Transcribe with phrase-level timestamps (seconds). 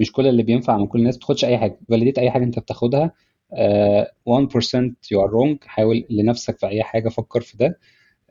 [0.00, 1.78] مش كل اللي بينفع من كل الناس ما تاخدش أي حاجة.
[1.88, 3.12] validate أي حاجة أنت بتاخدها
[3.54, 5.66] آه 1% you are wrong.
[5.66, 7.78] حاول لنفسك في أي حاجة فكر في ده.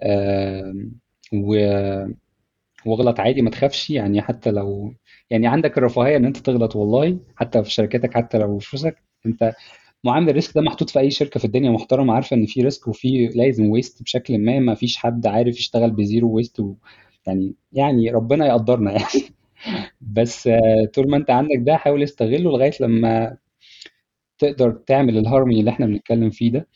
[0.02, 0.74] آه
[1.34, 1.56] و
[2.86, 3.90] واغلط عادي ما تخافش.
[3.90, 4.94] يعني حتى لو
[5.30, 7.20] يعني عندك الرفاهية إن أنت تغلط والله.
[7.36, 9.04] حتى في شركتك حتى لو فلوسك.
[9.26, 9.54] أنت
[10.04, 12.88] معامل ال risk ده محطوط في أي شركة في الدنيا محترمة عارفة إن في risk
[12.88, 14.60] وفي لازم waste بشكل ما.
[14.60, 16.76] ما فيش حد عارف يشتغل ب zero waste و...
[17.28, 19.36] يعني يعني ربنا يقدرنا يعني.
[20.02, 23.38] بس آه، طول ما انت عندك ده حاول استغله لغاية لما
[24.38, 26.68] تقدر تعمل الهارموني اللي إحنا بنتكلم فيه ده.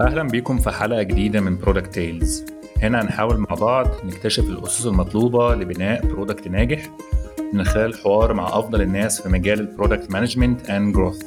[0.00, 2.44] أهلا بيكم في حلقة جديدة من Product Tales
[2.82, 6.90] هنا هنحاول مع بعض نكتشف الأسس المطلوبة لبناء product ناجح
[7.52, 11.22] من خلال حوار مع أفضل الناس في مجال ال product management and growth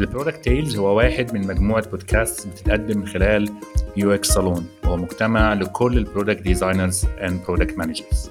[0.00, 3.48] ال Product Tales هو واحد من مجموعة بودكاست بتتقدم من خلال
[3.96, 8.30] UX Salon وهو مجتمع لكل ال product designers and product managers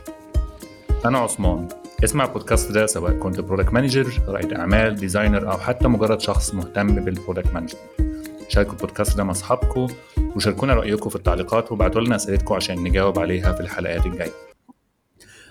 [1.05, 1.67] أنا عثمان.
[2.03, 7.05] اسمع البودكاست ده سواء كنت product manager رائد أعمال designer أو حتى مجرد شخص مهتم
[7.05, 7.81] بال product management
[8.47, 9.87] شاركوا البودكاست ده مع أصحابكم
[10.35, 14.31] وشاركونا رأيكم في التعليقات وابعتوا لنا أسئلتكم عشان نجاوب عليها في الحلقات الجاية.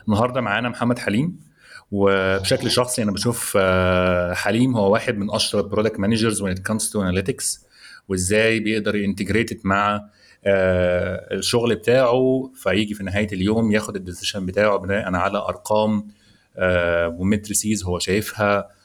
[0.08, 1.47] النهارده معانا محمد حليم.
[1.92, 6.60] وبشكل شخصي أنا بشوف آه، حليم هو واحد من أشطر ال product managers when it
[6.72, 7.60] comes to analytics
[8.08, 10.08] وإزاي بيقدر ي integrate مع
[10.44, 16.08] آه، الشغل بتاعه فيجي في نهاية اليوم ياخد ال decision بتاعه بناء على أرقام
[16.56, 18.78] آه، و metrics هو شايفها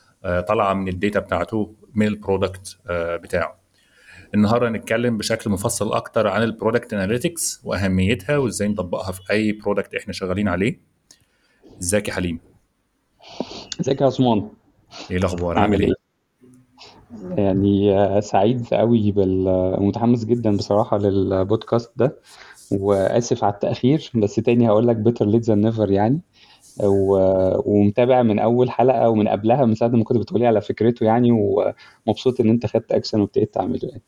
[0.47, 3.59] طالعة من ال data بتاعته من ال product بتاعه.
[4.33, 9.95] النهارده هنتكلم بشكل مفصل أكتر عن ال product analytics وأهميتها وإزاي نطبقها في أي product
[9.95, 10.79] إحنا شغالين عليه.
[11.81, 12.52] إزيك يا حليم؟
[13.81, 14.49] ازيك يا عثمان؟
[15.11, 15.93] إيه الأخبار؟ عامل إيه؟
[17.37, 22.19] يعني آه، سعيد قوي بالمتحمس جدا بصراحة للبودكاست ده
[22.71, 26.21] وآسف على التأخير بس تاني هقول لك better late than never يعني.
[26.83, 27.17] و...
[27.71, 32.39] ومتابع من أول حلقة ومن قبلها من ساعة ما كنت بتقولي على فكرته يعني ومبسوط
[32.39, 34.03] إن أنت خدت أكشن وابتديت تعمله يعني.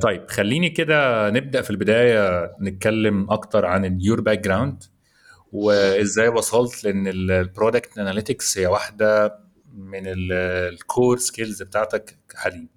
[0.00, 4.82] طيب خليني كده نبدأ في البداية نتكلم أكتر عن ال your background
[5.54, 9.38] وإزاي وصلت لأن ال product analytics هي واحدة
[9.74, 12.68] من ال core skills بتاعتك كحليم؟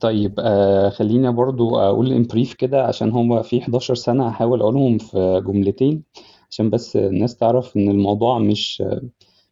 [0.00, 4.98] طيب آه خلينا برضو أقول in brief كده عشان هم في 11 سنة هحاول أقولهم
[4.98, 6.02] في جملتين
[6.50, 8.82] عشان بس الناس تعرف إن الموضوع مش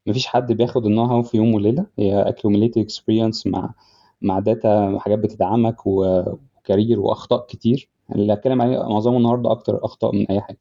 [0.06, 1.86] مفيش حد بياخد ال know-how في يوم وليلة.
[1.98, 3.74] هي accumulated experience مع
[4.22, 7.88] مع data حاجات بتدعمك و career وأخطاء كتير.
[8.14, 10.58] اللي هتكلم عليه معظمه النهارده أكتر أخطاء من أي حاجة.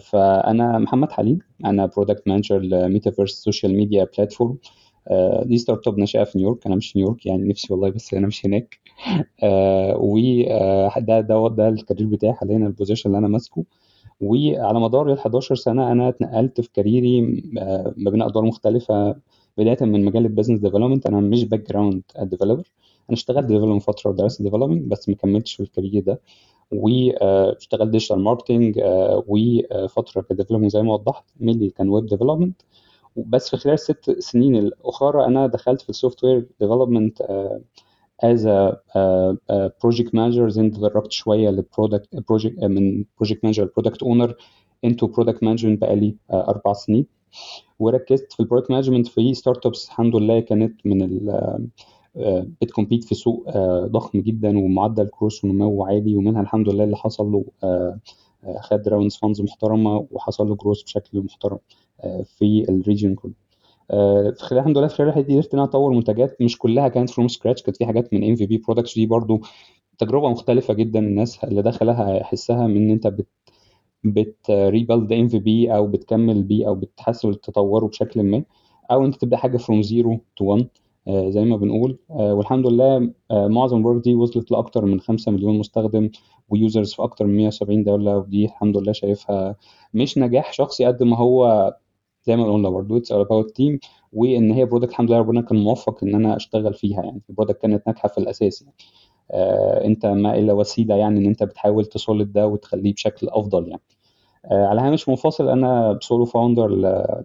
[0.00, 4.58] فأنا محمد حليم أنا product manager ل metaverse social media platform
[5.44, 6.66] دي startup ناشئة في نيويورك.
[6.66, 8.80] أنا مش نيويورك يعني نفسي والله بس أنا مش هناك.
[9.96, 13.64] وده ده ده, ده ال career بتاعي حاليا ال position اللي أنا ماسكه.
[14.20, 19.16] وعلى مدار ال 11 سنة أنا اتنقلت في career ي آه، ما بين أدوار مختلفة.
[19.58, 22.62] بداية من مجال ال business development أنا مش background developer
[23.10, 26.20] أنا اشتغلت development فترة ودرست development بس ما كملتش في ال career ده.
[26.72, 28.80] واشتغلت digital marketing
[29.26, 32.62] وفتره ك development زي ما وضحت mainly كان web development
[33.16, 37.22] بس في خلال الست سنين الأخرى أنا دخلت في ال software development
[38.24, 38.48] as
[39.82, 44.34] project manager then تدرجت شوية لل product project من project manager ل product owner
[44.84, 47.06] into product management بقالي أربع سنين.
[47.78, 51.02] وركزت في ال product management في startups الحمد لله كانت من
[52.14, 56.96] بت compete في سوق آه، ضخم جدا ومعدل growth ونمو عالي ومنها الحمد لله اللي
[56.96, 57.98] حصل له آه،
[58.44, 61.58] آه، خد rounds funds محترمة وحصل له جروس بشكل محترم
[62.24, 63.32] في ال region كله.
[64.32, 66.88] في خلال الحمد لله في خلال الحته دي قدرت إن أنا أطور منتجات مش كلها
[66.88, 69.40] كانت from scratch كانت في حاجات من MVP products دي برضو
[69.98, 73.06] تجربة مختلفة جدا الناس اللي دخلها هيحسها من إن أنت
[74.04, 78.44] بت rebuild MVP أو بتكمل بيه أو بتحسن تطوره بشكل ما
[78.90, 80.68] أو أنت تبدأ حاجة from zero to 1 آه،
[81.08, 81.98] زي ما بنقول.
[82.10, 86.10] آه، والحمد لله آه، معظم ال work دي وصلت لأكتر من 5 مليون مستخدم
[86.48, 89.56] و users في أكتر من 170 دولة ودي الحمد لله شايفها
[89.94, 91.74] مش نجاح شخصي قد ما هو
[92.22, 93.80] زي ما قلنا برضه it's about team
[94.12, 97.22] وإن هي product الحمد لله ربنا كان موفق إن أنا أشتغل فيها يعني.
[97.30, 98.74] ال product كانت ناجحة في الأساس يعني.
[99.86, 103.82] أنت ما إلا وسيلة يعني إن أنت بتحاول ت solve ده وتخليه بشكل أفضل يعني.
[103.82, 103.99] آه،
[104.44, 106.68] على هامش منفصل أنا solo founder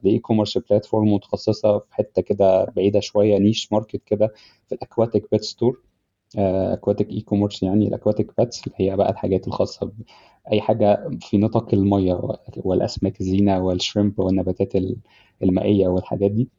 [0.04, 4.34] ل e-commerce platform متخصصة في حتة كده بعيدة شوية niche market كده
[4.68, 5.82] في ال aquatic pet
[6.38, 9.92] store aquatic e-commerce يعني ال aquatic pets اللي هي بقى الحاجات الخاصة
[10.48, 12.20] باي حاجة في نطاق المية
[12.58, 14.74] والأسماك الزينة وال shrimp والنباتات
[15.44, 16.50] المائية والحاجات دي.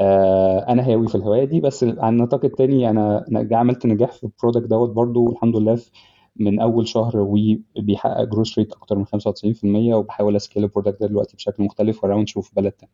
[0.00, 4.29] آه، أنا هاوي في الهواية دي بس على النطاق التاني أنا عملت نجاح في ال
[4.29, 5.90] product دوت برضو الحمد لله في
[6.36, 11.36] من أول شهر وبيحقق growth rate أكتر من 95% وبحاول scale ال product ده دلوقتي
[11.36, 12.92] بشكل مختلف و around نشوف بلد تاني.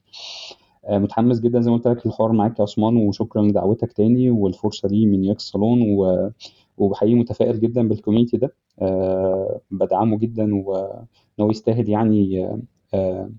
[0.84, 4.88] آه، متحمس جدا زي ما قلت لك للحوار معاك يا عثمان وشكرا لدعوتك تاني والفرصة
[4.88, 6.30] دي من UX صالون و...
[6.78, 8.54] وبحقيقي متفائل جدا بال community ده.
[8.82, 11.06] أه بدعمه جدا وان
[11.40, 12.46] هو يستاهل يعني
[12.94, 13.30] أه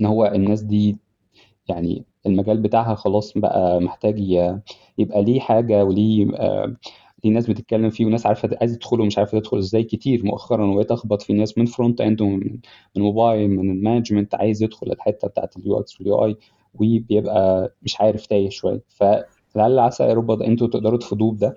[0.00, 0.96] إن هو الناس دي
[1.68, 4.20] يعني المجال بتاعها خلاص بقى محتاج
[4.98, 6.76] يبقى ليه حاجة وليه أه
[7.24, 10.90] ليه ناس بتتكلم فيه وناس عارفة عايزة تدخل ومش عارفة تدخل إزاي كتير مؤخرا وبقيت
[10.90, 12.60] أخبط في ناس من front end ومن
[12.96, 16.36] من موبايل من ال management عايز يدخل الحتة بتاعت ال UX وال UI
[16.74, 18.82] وبيبقى مش عارف تايه شوية.
[18.88, 21.56] فلعل عسى رب أنتوا تقدروا تفيدوه بده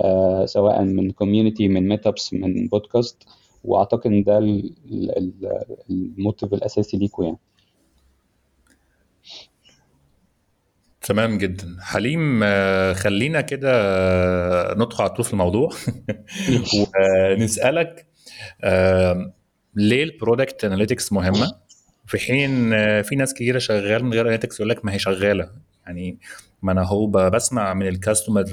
[0.00, 3.22] آه سواء من community من meetups من بودكاست
[3.64, 4.38] وأعتقد إن ده
[5.90, 7.38] ال motive الأساسي ليكم يعني.
[11.00, 11.76] تمام جدا.
[11.80, 15.70] حليم آه، خلينا كده آه، ندخل على طول في الموضوع.
[17.36, 18.06] ونسألك
[18.64, 19.32] آه،
[19.76, 21.52] ليه ال product analytics مهمة؟
[22.06, 22.70] في حين
[23.02, 25.50] في ناس كتيرة شغال من غير analytics يقول لك ما هي شغالة.
[25.86, 26.18] يعني
[26.62, 28.44] ما أنا هو بسمع من ال customer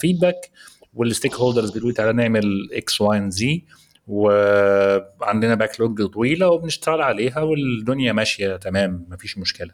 [0.00, 0.50] feedback وال
[0.94, 3.64] stakeholders بيقولوا تعالى نعمل X Y Z
[4.08, 9.70] وعندنا backlog طويلة وبنشتغل عليها والدنيا ماشية تمام مفيش مشكلة.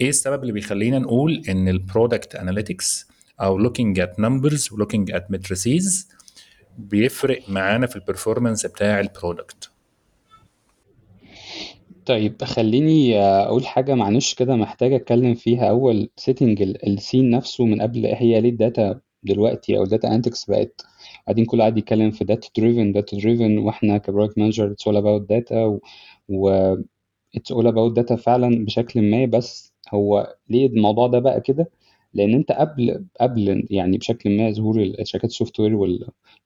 [0.00, 3.08] إيه السبب اللي بيخلينا نقول إن ال product analytics
[3.40, 6.08] أو looking at numbers و looking at metrics
[6.78, 9.70] بيفرق معانا في ال performance بتاع ال product
[12.06, 15.70] طيب خليني أقول حاجة معلش كده محتاج أتكلم فيها.
[15.70, 20.14] أول setting ال scene نفسه من قبل هي ليه ال data دلوقتي أو ال data
[20.14, 20.82] analytics بقت.
[21.26, 24.96] قاعدين كل قاعد يتكلم في data driven data driven وإحنا ك project manager it's all
[24.96, 25.78] about data
[26.28, 26.48] و
[27.36, 29.26] it's all about data فعلا بشكل ما.
[29.26, 31.70] بس هو ليه الموضوع ده بقى كده؟
[32.14, 35.76] لأن أنت قبل قبل يعني بشكل ما ظهور الشركات ال software وال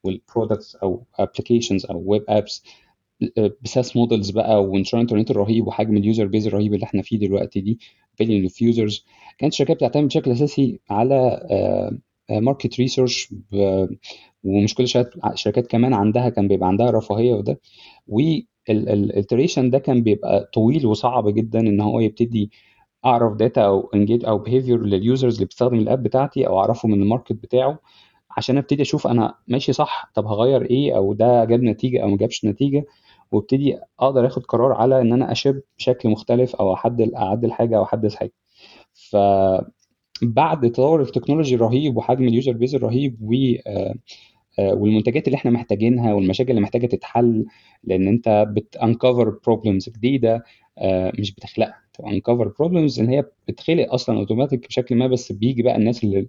[0.05, 2.65] products أو applications أو web apps
[3.63, 7.61] ب SaaS models بقى وانترنت الرهيب وحجم ال user base الرهيب اللي إحنا فيه دلوقتي
[7.61, 7.79] دي
[8.21, 9.05] billion of users
[9.39, 11.41] كانت الشركات بتعتمد بشكل أساسي على
[12.31, 13.35] market research
[14.45, 14.85] ومش كل
[15.33, 17.61] الشركات كمان عندها كان بيبقى عندها رفاهية وده.
[18.09, 22.51] وال iteration ده كان بيبقى طويل وصعب جدا إن هو يبتدي
[23.05, 26.89] أعرف data أو engage أو behavior لل users اللي بتستخدم ال app بتاعتي أو أعرفه
[26.89, 27.79] من ال market بتاعه
[28.37, 32.17] عشان أبتدي أشوف أنا ماشي صح طب هغير إيه أو ده جاب نتيجة أو ما
[32.17, 32.85] جابش نتيجة
[33.33, 37.77] وأبتدي أقدر آخد قرار على إن أنا a ship بشكل مختلف أو اعدل أعدل حاجة
[37.79, 38.33] أو أحدث حاجة.
[38.95, 39.17] ف
[40.23, 43.33] بعد تطور ال technology الرهيب وحجم ال user base الرهيب و
[43.67, 43.95] آه،
[44.59, 47.47] آه، والمنتجات اللي إحنا محتاجينها والمشاكل اللي محتاجة تتحل
[47.85, 50.45] لأن أنت بت uncover problems جديدة
[50.79, 51.82] آه، مش بتخلقها.
[52.01, 56.29] uncover problems إن هي بتخلق أصلا اوتوماتيك بشكل ما بس بيجي بقى الناس اللي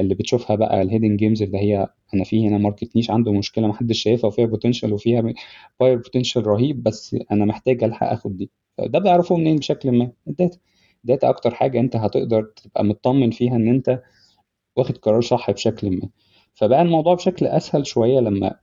[0.00, 3.66] اللي بتشوفها بقى ال hidden gems اللي هي أنا في هنا market niche عنده مشكلة
[3.66, 5.34] محدش شايفها وفيها potential وفيها
[5.80, 8.50] buyer potential رهيب بس أنا محتاج ألحق آخد دي.
[8.78, 10.58] ده بيعرفوه منين بشكل ما؟ ال data.
[11.04, 14.02] ال data أكتر حاجة أنت هتقدر تبقى مطمن فيها إن أنت
[14.76, 16.08] واخد قرار صح بشكل ما.
[16.54, 18.54] فبقى الموضوع بشكل أسهل شوية لما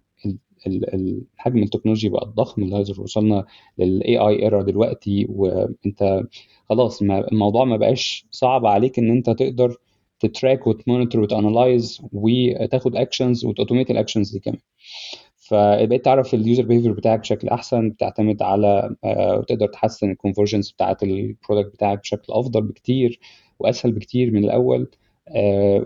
[0.67, 3.45] الحجم التكنولوجي بقى الضخم لهذا وصلنا
[3.77, 6.23] لل AI era دلوقتي وانت
[6.69, 9.77] خلاص ما الموضوع ما بقاش صعب عليك إن أنت تقدر
[10.19, 14.59] ت track وت monitor وت analyze وتاخد actions وت automate ال actions دي كمان.
[15.37, 20.71] فبقيت تعرف ال user behavior بتاعك بشكل أحسن بتعتمد على آه، وتقدر تحسن ال conversions
[20.71, 23.19] بتاعت ال product بتاعك بشكل أفضل بكتير
[23.59, 24.87] وأسهل بكتير من الأول
[25.27, 25.85] آه،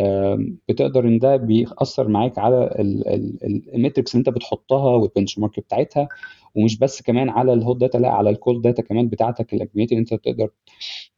[0.00, 2.70] وبتقدر إن ده بيأثر معاك على
[3.74, 6.08] ال metrics اللي أنت بتحطها وال benchmark بتاعتها
[6.54, 9.92] ومش بس كمان على ال hot data لأ على ال cold data كمان بتاعتك الاجميات
[9.92, 10.50] اللي أنت تقدر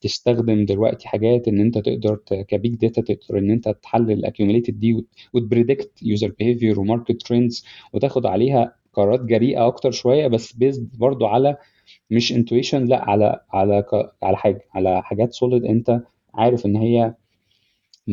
[0.01, 2.17] تستخدم دلوقتي حاجات إن أنت تقدر
[2.49, 6.87] ك big data تقدر إن أنت تحلل ال accumulated دي وت predict user behavior و
[6.87, 11.57] market trends وتاخد عليها قرارات جريئة أكتر شوية بس based برضو على
[12.11, 13.85] مش intuition لأ على على
[14.23, 16.01] على حاجة على حاجات solid أنت
[16.35, 17.15] عارف إن هي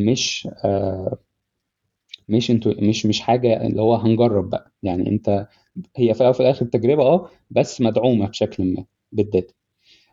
[0.05, 1.17] مش آه
[2.29, 4.71] مش انتو مش مش حاجة اللي هو هنجرب بقى.
[4.83, 5.47] يعني انت
[5.97, 9.53] هي في الأول وفي الآخر تجربة آه بس مدعومة بشكل ما بال data.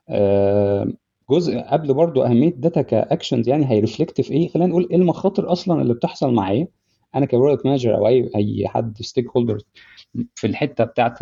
[0.08, 0.92] آه
[1.30, 4.88] جزء قبل برضو أهمية ال data ك actions يعني هي reflect في إيه؟ خلينا نقول
[4.90, 6.68] إيه المخاطر أصلا اللي بتحصل معايا؟
[7.14, 9.58] أنا ك product manager أو أي أي حد stakeholder
[10.34, 11.18] في الحتة بتاعت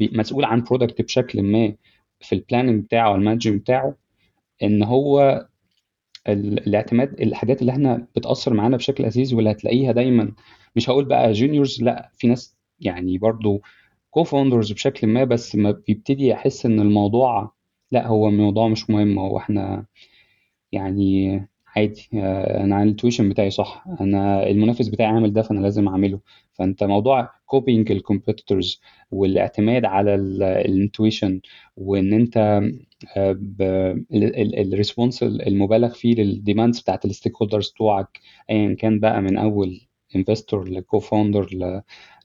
[0.00, 1.74] مسؤول عن product بشكل ما
[2.20, 3.94] في ال planning بتاعه وال management بتاعه
[4.62, 5.46] إن هو
[6.32, 10.32] الاعتماد الحاجات اللي إحنا بتأثر معانا بشكل أساسي واللي هتلاقيها دايما.
[10.76, 13.62] مش هقول بقى juniors لا في ناس يعني برضو
[14.10, 17.52] co-founders بشكل ما بس ما بيبتدي يحس إن الموضوع
[17.92, 19.18] لا هو الموضوع مش مهم.
[19.18, 19.86] هو إحنا
[20.72, 21.40] يعني
[21.76, 26.20] عادي آه، أنا ال intuition بتاعي صح؟ أنا المنافس بتاعي عامل ده فأنا لازم أعمله.
[26.52, 28.80] فأنت موضوع copying ال competitors
[29.10, 31.40] والاعتماد على ال intuition
[31.76, 32.60] وإن أنت
[34.12, 39.80] ال response المبالغ فيه لل demands بتاعت ال stakeholders بتوعك ايا كان بقى من أول
[40.16, 41.48] investor ل co-founder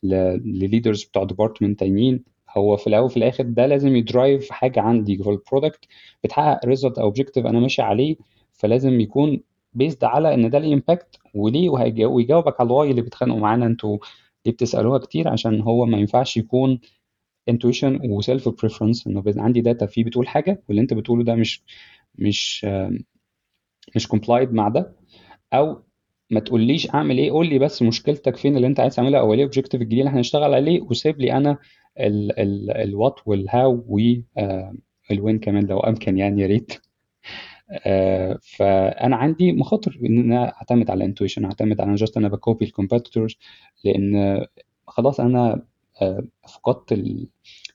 [0.04, 2.24] لل leaders بتوع department تانيين
[2.58, 5.86] هو في الأول وفي الآخر ده لازم ي drive حاجة عندي في ال product
[6.24, 8.16] بتحقق result أو objective أنا ماشي عليه
[8.54, 9.42] فلازم يكون
[9.74, 11.70] based على إن ده ال impact وليه
[12.06, 13.98] ويجاوبك على ال why اللي بيتخانقوا معانا أنتوا
[14.46, 16.80] ليه بتسألوها كتير عشان هو ما ينفعش يكون
[17.50, 21.64] intuition و self preference إنه عندي data فيه بتقول حاجة واللي أنت بتقوله ده مش
[22.16, 22.66] مش
[23.96, 24.96] مش complied مع ده.
[25.54, 25.84] أو
[26.32, 29.36] ما تقوليش أعمل إيه قول لي بس مشكلتك فين اللي أنت عايز تعملها أو إيه
[29.40, 31.58] ال objective الجديد اللي إحنا هنشتغل عليه وسيب لي أنا
[32.00, 33.86] ال what وال how
[35.10, 36.74] وال when كمان لو أمكن يعني يا ريت.
[37.88, 42.66] آه، فأنا عندي مخاطر إن أنا أعتمد على intuition أعتمد على just أنا ب copy
[42.66, 43.38] ال competitors
[43.86, 44.46] لأن
[44.88, 45.66] خلاص أنا
[46.56, 47.00] فقدت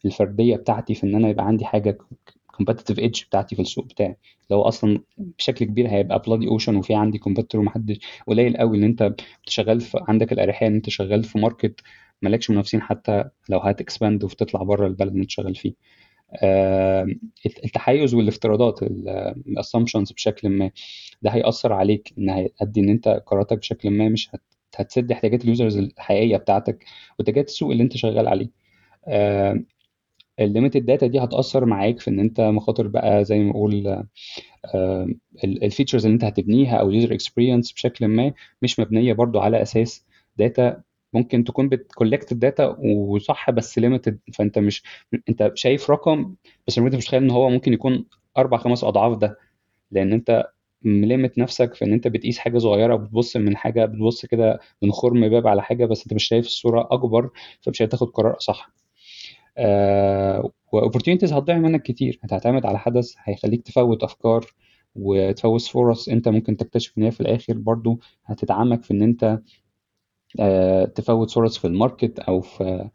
[0.04, 1.98] الفردية بتاعتي في إن أنا يبقى عندي حاجة
[2.46, 4.16] competitive edge بتاعتي في السوق بتاعي.
[4.50, 9.14] لو أصلا بشكل كبير هيبقى bloody ocean وفي عندي competitor ومحدش قليل قوي إن أنت
[9.46, 11.80] شغال في عندك الأريحية إن أنت شغال في market
[12.22, 15.74] مالكش منافسين حتى لو هت expand وتطلع بره البلد اللي أنت شغال فيه.
[17.46, 20.70] التحيز والافتراضات ال assumptions بشكل ما
[21.22, 24.30] ده هيأثر عليك إن هيؤدي إن أنت قراراتك بشكل ما مش
[24.80, 26.84] هتسد احتياجات ال users الحقيقية بتاعتك
[27.18, 28.50] واحتياجات السوق اللي انت شغال عليه.
[30.40, 34.04] ال limited data دي هتأثر معاك في ان انت مخاطر بقى زي ما نقول
[35.44, 39.62] ال features اللي انت هتبنيها أو ال user experience بشكل ما مش مبنية برضو على
[39.62, 40.06] أساس
[40.36, 44.82] data ممكن تكون بت collect ال data وصح بس limited فانت مش
[45.28, 46.34] انت شايف رقم
[46.66, 48.04] بس انت مش متخيل ان هو ممكن يكون
[48.38, 49.38] أربع خمس أضعاف ده
[49.90, 50.46] لأن انت
[50.82, 55.28] ملمت نفسك في إن أنت بتقيس حاجة صغيرة وبتبص من حاجة بتبص كده من خرم
[55.28, 57.30] باب على حاجة بس أنت مش شايف الصورة أكبر
[57.60, 58.70] فمش هتاخد قرار صح.
[59.58, 60.50] آه
[61.32, 62.20] هتضيع منك كتير.
[62.24, 64.46] هتعتمد على حدث هيخليك تفوت أفكار
[64.96, 69.40] وتفوت فرص أنت ممكن تكتشف إن هي في الآخر برضو هتدعمك في إن أنت
[70.94, 72.88] تفوت فرص في ال market أو في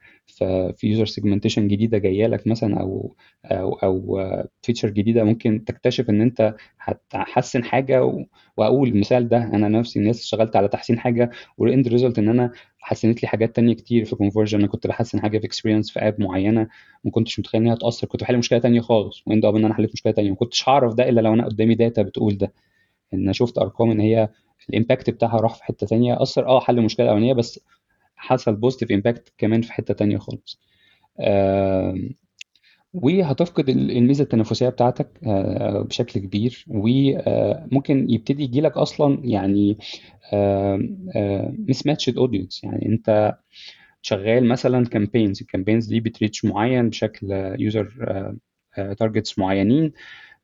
[0.78, 4.20] في user segmentation جديدة جاية لك مثلا أو أو أو
[4.62, 8.26] feature جديدة ممكن تكتشف إن أنت هتحسن حاجة
[8.58, 12.52] وأقول المثال ده أنا نفسي الناس اشتغلت على تحسين حاجة وال end result إن أنا
[12.80, 16.22] حسنت لي حاجات تانية كتير في conversion أنا كنت بحسن حاجة في experience في app
[16.22, 16.68] معينة
[17.04, 19.66] ما كنتش متخيل ان هي هتاثر كنت بحل مشكلة تانية خالص و end up إن
[19.66, 20.30] أنا حليت مشكلة تانية.
[20.30, 22.54] ما كنتش هعرف ده إلا لو أنا قدامي data بتقول ده.
[23.14, 24.30] إن شفت أرقام إن هي
[24.70, 27.60] ال impact بتاعها راح في حتة ثانية أثر آه حل المشكلة الاولانيه بس
[28.16, 30.60] حصل positive impact كمان في حتة ثانية خالص.
[32.94, 39.78] وهتفقد الميزة التنافسية بتاعتك آه، بشكل كبير وممكن يبتدي يجي لك أصلا يعني
[41.70, 43.36] mismatched audience يعني أنت
[44.02, 47.28] شغال مثلا campaigns ال campaigns دي بت reach معين بشكل
[47.60, 47.90] user
[48.76, 49.92] targets معينين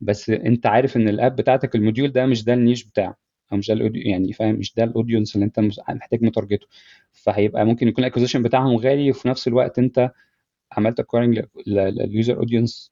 [0.01, 3.26] بس أنت عارف إن ال app بتاعتك ال module ده مش ده ال niche بتاعه.
[3.51, 6.67] أو مش ده يعني فاهم مش ده ال audience اللي أنت محتاج مت target ه
[7.12, 10.12] فهيبقى ممكن يكون ال acquisition بتاعهم غالي وفي نفس الوقت أنت
[10.72, 12.91] عملت acquiring لل user audience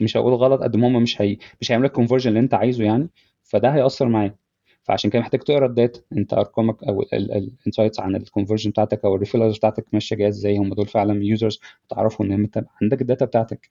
[0.00, 2.54] مش هقول غلط قد ما هم مش هي مش هيعمل لك ال conversion اللي أنت
[2.54, 3.10] عايزه يعني
[3.44, 4.36] فده هيأثر معاك.
[4.82, 9.04] فعشان كده محتاج تقرأ ال data أنت أرقامك أو ال insights عن ال conversion بتاعتك
[9.04, 13.00] أو ال referrals بتاعتك ماشية جاية إزاي هم دول فعلا users تعرفوا ان انت عندك
[13.02, 13.70] ال data بتاعتك.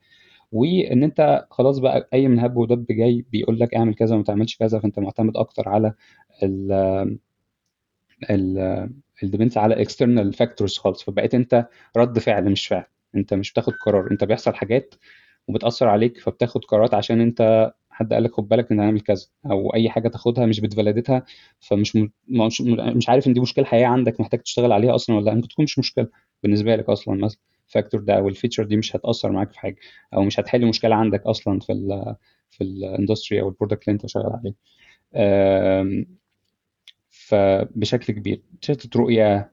[0.51, 4.57] وإن أنت خلاص بقى أي من هب ودب جاي بيقول لك اعمل كذا وما تعملش
[4.57, 5.93] كذا فأنت معتمد أكتر على
[6.43, 6.71] ال
[8.29, 8.89] ال
[9.23, 11.03] ال dependence على external factors خالص.
[11.03, 12.83] فبقيت أنت رد فعل مش فعل.
[13.15, 14.11] أنت مش بتاخد قرار.
[14.11, 14.95] أنت بيحصل حاجات
[15.47, 19.73] وبتأثر عليك فبتاخد قرارات عشان أنت حد قال لك خد بالك إن هنعمل كذا أو
[19.75, 21.25] أي حاجة تاخدها مش بت validate ها
[21.59, 21.97] فمش.
[22.29, 25.63] مش, مش عارف إن دي مشكلة حقيقية عندك محتاج تشتغل عليها أصلا ولا ممكن تكون
[25.63, 26.07] مش مشكلة
[26.43, 27.39] بالنسبة لك أصلا مثلا.
[27.69, 29.75] ال factor ده أو ال feature دي مش هتأثر معاك في حاجة
[30.13, 32.15] أو مش هتحل مشكلة عندك أصلا في ال
[32.49, 34.55] في ال industry أو ال product اللي أنت شغال عليه.
[37.09, 38.41] فبشكل كبير.
[38.61, 39.51] شتت رؤية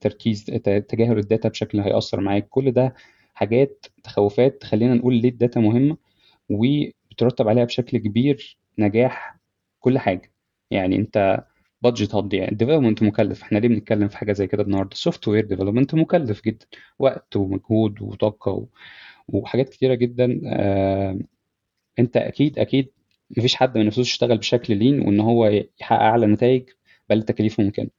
[0.00, 0.44] تركيز
[0.88, 2.48] تجاهل ال data بشكل هيأثر معاك.
[2.48, 2.94] كل ده
[3.34, 5.96] حاجات تخوفات تخلينا نقول ليه ال data مهمة
[6.50, 9.38] وبترتب عليها بشكل كبير نجاح
[9.80, 10.32] كل حاجة.
[10.70, 11.44] يعني أنت
[11.84, 13.42] budget هتضيع ال development مكلف.
[13.42, 16.66] إحنا ليه بنتكلم في حاجة زي كده النهارده؟ ال software development مكلف جدا.
[16.98, 18.66] وقت ومجهود وطاقة و...
[19.28, 20.40] وحاجات كتيرة جدا.
[20.46, 21.18] آه...
[21.98, 22.88] انت أكيد أكيد
[23.38, 25.46] مفيش حد من نفسه يشتغل بشكل lean وان هو
[25.80, 26.68] يحقق اعلى نتائج
[27.10, 27.90] بأقل التكاليف ممكنة.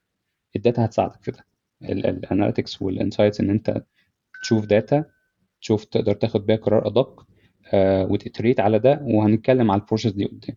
[0.56, 1.46] ال data هتساعدك في ده.
[1.84, 3.84] ال analytics وال insights ان انت
[4.42, 5.06] تشوف data
[5.62, 7.26] تشوف تقدر تاخد بيها قرار أدق
[7.74, 10.56] آه وت iterate على ده وهنتكلم على ال process دي قدام.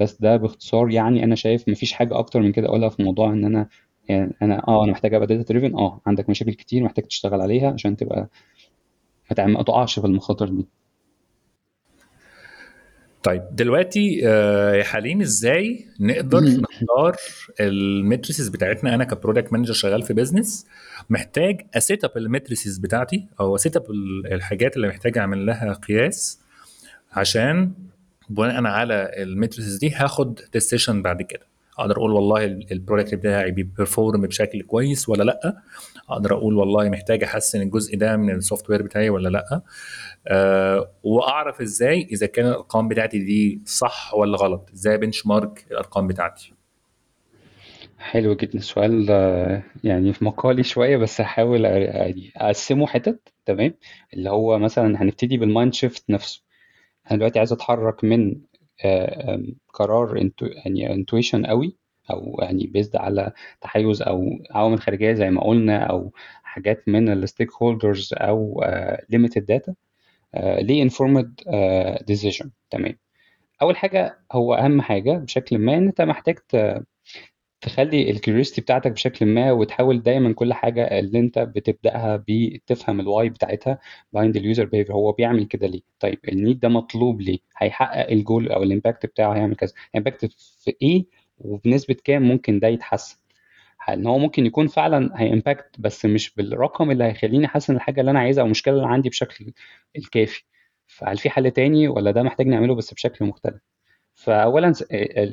[0.00, 3.44] بس ده باختصار يعني أنا شايف مفيش حاجة أكتر من كده أقولها في موضوع إن
[3.44, 3.68] أنا
[4.08, 7.72] يعني أنا آه أنا محتاج أبقى data driven آه عندك مشاكل كتير محتاج تشتغل عليها
[7.72, 8.28] عشان تبقى
[9.38, 10.66] ما تقعش في المخاطر دي.
[13.22, 17.16] طيب دلوقتي آه، يا حليم إزاي نقدر نختار
[17.60, 20.66] ال metrics بتاعتنا؟ أنا ك product manager شغال في business
[21.10, 23.84] محتاج ا set up ال metrics بتاعتي أو ا set up
[24.32, 26.40] الحاجات اللي محتاج أعمل لها قياس
[27.12, 27.72] عشان
[28.28, 31.46] بناء على ال metrics دي هاخد decision بعد كده.
[31.78, 35.56] أقدر أقول والله ال product بتاعي ب perform بشكل كويس ولا لأ؟
[36.08, 39.62] أقدر أقول والله محتاج أحسن الجزء ده من ال software بتاعي ولا لأ؟
[40.28, 44.70] أه وأعرف إزاي إذا كان الأرقام بتاعتي دي صح ولا غلط.
[44.74, 46.52] إزاي benchmark الأرقام بتاعتي؟
[47.98, 48.58] حلو جدا.
[48.58, 53.74] السؤال آه، يعني في مقالي شوية بس هحاول يعني أقسمه حتت تمام؟
[54.14, 56.42] اللي هو مثلا هنبتدي بال mind shift نفسه.
[57.10, 58.40] أنا دلوقتي عايز أتحرك من
[58.84, 59.42] آه،
[59.74, 61.76] قرار انتو يعني intuition قوي
[62.10, 67.52] أو يعني based على تحيز أو عوامل خارجية زي ما قلنا أو حاجات من ال
[67.52, 68.64] stakeholders أو
[69.08, 69.74] limited data
[70.36, 71.34] ل informed
[72.06, 72.98] decision تمام.
[73.62, 76.38] أول حاجة هو أهم حاجة بشكل ما إن أنت محتاج
[77.64, 83.07] تخلي ال curiosity بتاعتك بشكل ما وتحاول دايما كل حاجة اللي انت بتبدأها بتفهم ال
[83.07, 83.78] why بتاعتها
[84.16, 84.90] behind ال user behavior.
[84.90, 89.06] هو بيعمل كده ليه؟ طيب ال need ده مطلوب ليه؟ هيحقق الجول أو ال impact
[89.06, 89.72] بتاعه هيعمل كذا.
[89.96, 90.24] impact
[90.64, 91.06] في إيه
[91.38, 93.16] وبنسبة كام ممكن ده يتحسن؟
[93.88, 98.10] إن هو ممكن يكون فعلا ه impact بس مش بالرقم اللي هيخليني أحسن الحاجة اللي
[98.10, 99.52] أنا عايزها أو المشكلة اللي عندي بشكل
[99.96, 100.44] الكافي.
[100.86, 103.73] فهل في حل تاني ولا ده محتاج نعمله بس بشكل مختلف؟
[104.14, 104.72] فاولا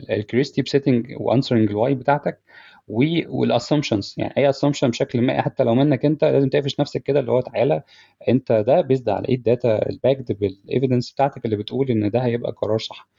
[0.09, 2.41] ال curiosity ب setting و answering ال why بتاعتك
[2.88, 7.19] وال assumptions يعني أي assumption بشكل ما حتى لو منك أنت لازم تقفش نفسك كده
[7.19, 7.83] اللي هو تعالى
[8.29, 12.09] أنت ده based على إيه؟ ال data ال backed بال evidence بتاعتك اللي بتقول إن
[12.11, 13.09] ده هيبقى قرار صح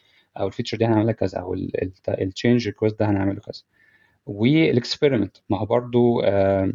[0.41, 1.55] أو ال feature دي هنعملها كذا أو
[2.09, 3.63] ال change request ده هنعمله كذا.
[4.27, 6.73] وال experiment ما هو برضو آه،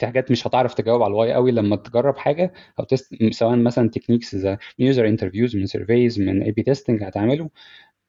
[0.00, 3.56] في حاجات مش هتعرف تجاوب على ال why قوي لما تجرب حاجة أو test سواء
[3.56, 7.50] مثلا techniques زي user interviews من surveys من A/B testing هتعمله.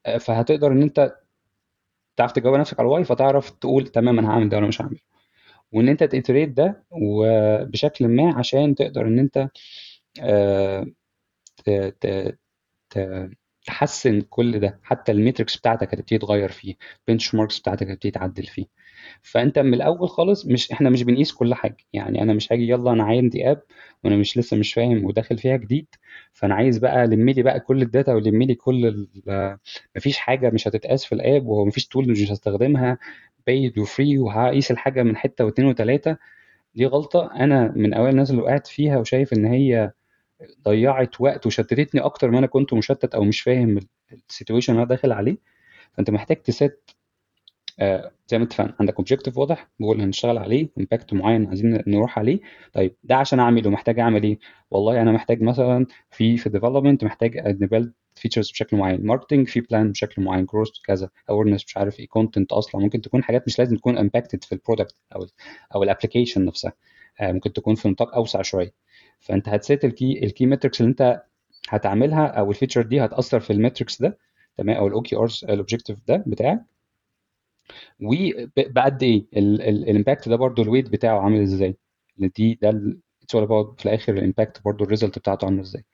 [0.06, 1.16] آه، فهتقدر إن أنت
[2.16, 4.98] تعرف تجاوب نفسك على ال why فتعرف تقول تمام أنا هعمل ده ولا مش هعمل.
[5.72, 9.48] وإن أنت ت iterate ده وبشكل ما عشان تقدر إن أنت
[10.22, 10.86] آه،
[13.66, 14.80] تحسن كل ده.
[14.82, 16.74] حتى ال metrics بتاعتك هتبتدي تغير فيه
[17.08, 18.66] benchmarks بتاعتك هتبتدي تعدل فيه.
[19.22, 21.76] فأنت من الأول خالص مش إحنا مش بنقيس كل حاجة.
[21.92, 23.62] يعني أنا مش هاجي يلا أنا عندي app
[24.04, 25.86] وأنا مش لسه مش فاهم وداخل فيها جديد
[26.32, 29.06] فأنا عايز بقى لم لي بقى كل ال data ولم لي كل
[29.96, 32.98] مفيش حاجة مش هتتقاس في ال app ومفيش tool مش هستخدمها
[33.46, 36.16] paid و free وهقيس الحاجة من حتة واثنين وثلاثه
[36.74, 39.92] دي غلطة أنا من أوائل الناس اللي وقعت فيها وشايف إن هي
[40.64, 43.78] ضيعت وقت وشتتتني أكتر ما أنا كنت مشتت أو مش فاهم
[44.30, 45.36] ال situation اللي أنا داخل عليه.
[45.92, 46.90] فأنت محتاج ت set
[48.28, 52.40] زي ما اتفقنا عندك objective واضح؟ جول هنشتغل عليه impact معين عايزين نروح عليه.
[52.72, 54.38] طيب ده عشان اعمله محتاج أعمل إيه؟
[54.70, 59.06] والله أنا محتاج مثلا في في development محتاج ن build features بشكل معين.
[59.06, 60.44] marketing في plan بشكل معين.
[60.46, 61.08] growth كذا.
[61.30, 62.08] awareness مش عارف إيه.
[62.08, 62.80] content أصلا.
[62.80, 65.26] ممكن تكون حاجات مش لازم تكون impacted في ال product أو
[65.74, 66.72] أو ال application نفسها.
[67.20, 68.72] آه ممكن تكون في نطاق أوسع شوية.
[69.20, 71.22] فأنت هت set ال key ال key metrics اللي أنت
[71.68, 74.18] هتعملها أو ال feature دي هتأثر في ال metrics ده
[74.56, 76.71] تمام؟ أو ال OKRs ال objective ده بتاعك.
[78.02, 81.76] وبقد إيه ال impact ده برضو ال weight بتاعه عامل إزاي؟
[82.18, 82.68] دي ده
[83.22, 83.36] it's
[83.78, 85.84] في الآخر ال impact برضو ال result بتاعته عامل إزاي.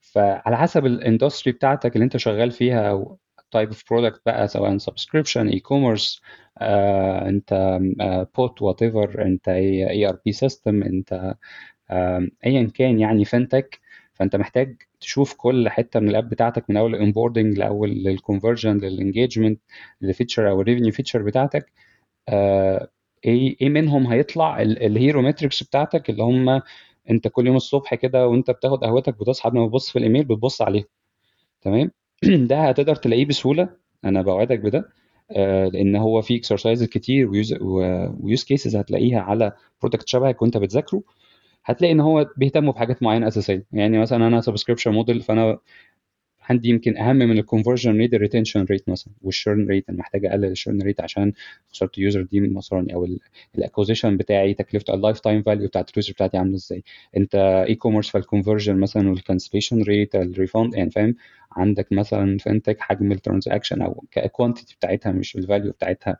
[0.00, 3.18] فعلى حسب ال industry بتاعتك اللي أنت شغال فيها أو
[3.50, 6.20] type of product بقى سواء subscription e-commerce
[6.62, 7.78] أنت
[8.36, 11.34] bot whatever أنت ERP system أنت
[11.90, 13.80] آم، ايا كان يعني fintech
[14.14, 18.05] فأنت محتاج تشوف كل حتة من ال app بتاعتك من أول ال onboarding لأول لل
[18.05, 19.60] conversion لل engagement
[20.00, 21.72] لل feature أو ال revenue feature بتاعتك.
[22.28, 22.90] آه،
[23.24, 26.62] إيه إيه منهم هيطلع؟ ال hero metrics بتاعتك اللي هم
[27.10, 30.62] أنت كل يوم الصبح كده وأنت بتاخد قهوتك بتصحى قبل ما تبص في الايميل بتبص
[30.62, 30.84] عليه
[31.62, 31.90] تمام؟
[32.50, 33.68] ده هتقدر تلاقيه بسهولة.
[34.04, 34.88] أنا بوعدك بده.
[35.30, 37.30] آه، لأن هو في exercise كتير
[37.62, 41.02] و use cases هتلاقيها على product شبهك وأنت بتذاكره.
[41.64, 43.66] هتلاقي إن هو بيهتموا بحاجات معينة أساسية.
[43.72, 45.58] يعني مثلا أنا subscription model فأنا
[46.50, 49.98] عندي يمكن أهم من ال conversion rate ال retention rate مثلا وال churn rate أنا
[49.98, 51.32] محتاج أقلل ال churn rate عشان
[51.72, 53.08] خساره ال user دي مثلا أو
[53.58, 56.82] ال acquisition بتاعي تكلفة ال lifetime value بتاعت ال user بتاعتي عاملة إزاي.
[57.16, 57.34] أنت
[57.68, 61.14] e-commerce فال conversion مثلا وال cancellation rate ال refund يعني فاهم؟
[61.52, 66.16] عندك مثلا fintech حجم ال transaction أو ال quantity بتاعتها مش ال value بتاعتها.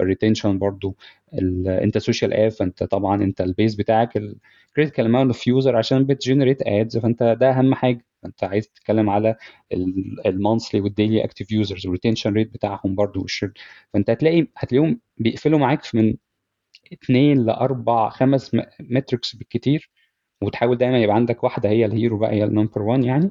[0.00, 0.96] ال retention برضو.
[1.34, 5.76] ال- أنت social app فأنت طبعا أنت ال base بتاعك ال critical amount of user
[5.76, 8.04] عشان بت generate ads فأنت ده أهم حاجة.
[8.22, 9.36] فانت عايز تتكلم على
[10.26, 13.26] ال monthly وال daily active users وال retention rate بتاعهم برضو
[13.94, 16.14] فانت هتلاقي هتلاقيهم بيقفلوا معاك من
[16.92, 19.90] اثنين لأربع خمس metrics بالكتير
[20.42, 23.30] وتحاول دايما يبقى عندك واحدة هي ال hero بقى هي ال number 1 يعني.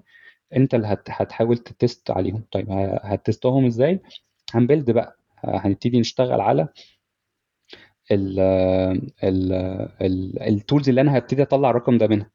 [0.55, 2.43] انت اللي هتحاول ت test عليهم.
[2.51, 2.65] طيب
[3.03, 4.01] هتستهم إزاي؟
[4.53, 5.17] هن build بقى.
[5.37, 6.67] هنبتدي نشتغل على
[10.47, 12.29] ال tools اللي أنا هبتدي أطلع الرقم ده منها.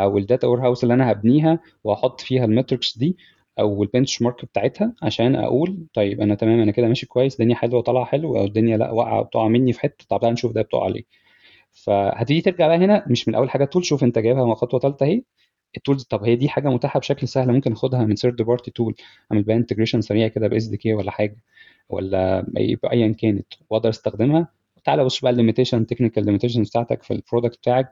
[0.00, 3.16] أو ال data warehouse اللي أنا هبنيها واحط فيها ال metrics دي
[3.58, 7.80] أو ال benchmark بتاعتها عشان أقول طيب أنا تمام أنا كده ماشي كويس الدنيا حلوة
[7.82, 10.86] طالعه حلو أو الدنيا لأ واقعة بتقع مني في حتة طب تعالى نشوف ده بتقع
[10.88, 11.04] ليه.
[11.72, 15.22] فهتيجي ترجع بقى هنا مش من أول حاجة tool شوف أنت جايبها خطوة ثالثه أهي.
[15.76, 18.94] ال tools طب هي دي حاجة متاحة بشكل سهل ممكن اخدها من third party tool
[19.32, 21.36] أعمل بقى integration سريع كده بـ SDK ولا حاجة
[21.88, 22.46] ولا
[22.92, 24.48] ايا كانت وأقدر أستخدمها.
[24.84, 27.88] تعالى بص بقى ال limitation technical limitation بتاعتك في ال product بتاعك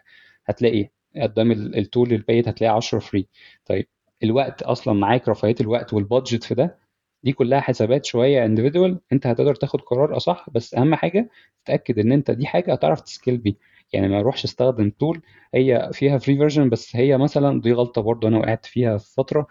[0.47, 3.27] هتلاقي قدام ال tool ال paid هتلاقي 10 free
[3.67, 3.87] طيب
[4.23, 6.79] الوقت أصلا معاك رفاهية الوقت وال budget في ده
[7.25, 11.31] دي كلها حسابات شوية individual أنت هتقدر تاخد قرار أصح بس أهم حاجة
[11.65, 13.55] تتأكد إن أنت دي حاجة هتعرف ت scale بيه
[13.93, 15.23] يعني ما أروحش أستخدم tool
[15.55, 19.47] هي فيها free version بس هي مثلا دي غلطة برضو أنا وقعت فيها في فترة.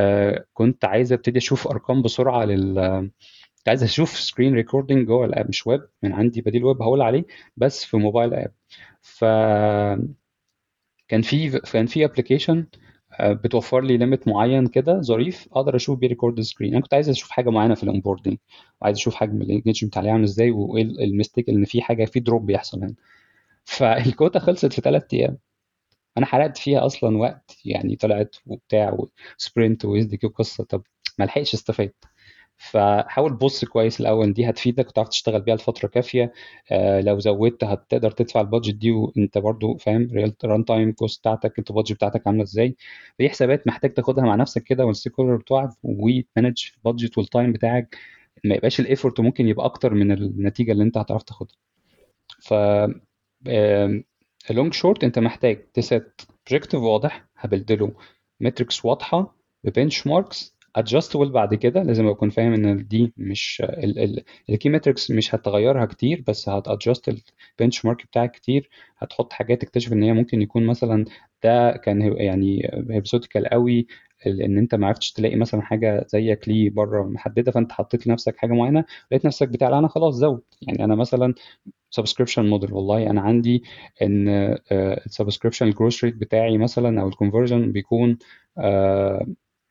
[0.00, 3.10] آه كنت عايز أبتدي أشوف أرقام بسرعة لل
[3.68, 7.24] عايز أشوف screen recording جوه ال app مش ويب من عندي بديل ويب هقول عليه
[7.56, 8.52] بس في mobile app
[9.02, 9.24] ف
[11.08, 12.66] كان في كان في application
[13.20, 17.30] بتوفر لي limit معين كده ظريف أقدر أشوف بيه record screen أنا كنت عايز أشوف
[17.30, 18.36] حاجة معينة في ال onboarding
[18.80, 22.20] وعايز أشوف حجم ال engagement عليه عامل إزاي وإيه ال mistake إن في حاجة في
[22.20, 22.94] drop بيحصل هنا.
[23.64, 25.38] فالكوتا خلصت في ثلاث أيام.
[26.18, 28.96] أنا حرقت فيها أصلا وقت يعني طلعت وبتاع
[29.38, 30.64] و sprint و SDK و قصة.
[30.64, 30.82] طب
[31.18, 31.92] ما لحقش استفاد
[32.58, 36.32] فحاول بص كويس الأول دي هتفيدك وتعرف تشتغل بيها لفترة كافية.
[36.72, 41.58] آه لو زودت هتقدر تدفع ال budget دي وانت برضو فاهم real runtime cost بتاعتك
[41.58, 42.76] انت ال budget بتاعتك عاملة إزاي.
[43.18, 47.29] دي حسابات محتاج تاخدها مع نفسك كده وال stakeholder بتوعك وت manage ال budget وال
[47.29, 47.96] time بتاعك.
[48.44, 51.56] ما يبقاش ال effort ممكن يبقى أكتر من النتيجة اللي انت هتعرف تاخدها.
[52.42, 52.54] ف
[54.50, 57.92] long short انت محتاج ت set objective واضح ه build له
[58.40, 63.62] metrics واضحة ب benchmarks adjustable بعد كده لازم أكون فاهم إن دي مش
[64.50, 67.08] ال key metrics مش هتغيرها كتير بس هت adjust ال
[67.60, 71.04] benchmark بتاعك كتير هتحط حاجات تكتشف إن هي ممكن يكون مثلا
[71.44, 73.86] ده كان يعني hypothetical قوي
[74.26, 78.52] إن أنت ما عرفتش تلاقي مثلا حاجة زيك ليه بره محددة فأنت حطيت لنفسك حاجة
[78.52, 81.34] معينة لقيت نفسك بتاع أنا خلاص زود يعني أنا مثلا
[81.90, 83.62] subscription model والله أنا عندي
[84.02, 84.28] إن
[84.72, 88.18] ال subscription ال growth rate بتاعي مثلا أو ال conversion بيكون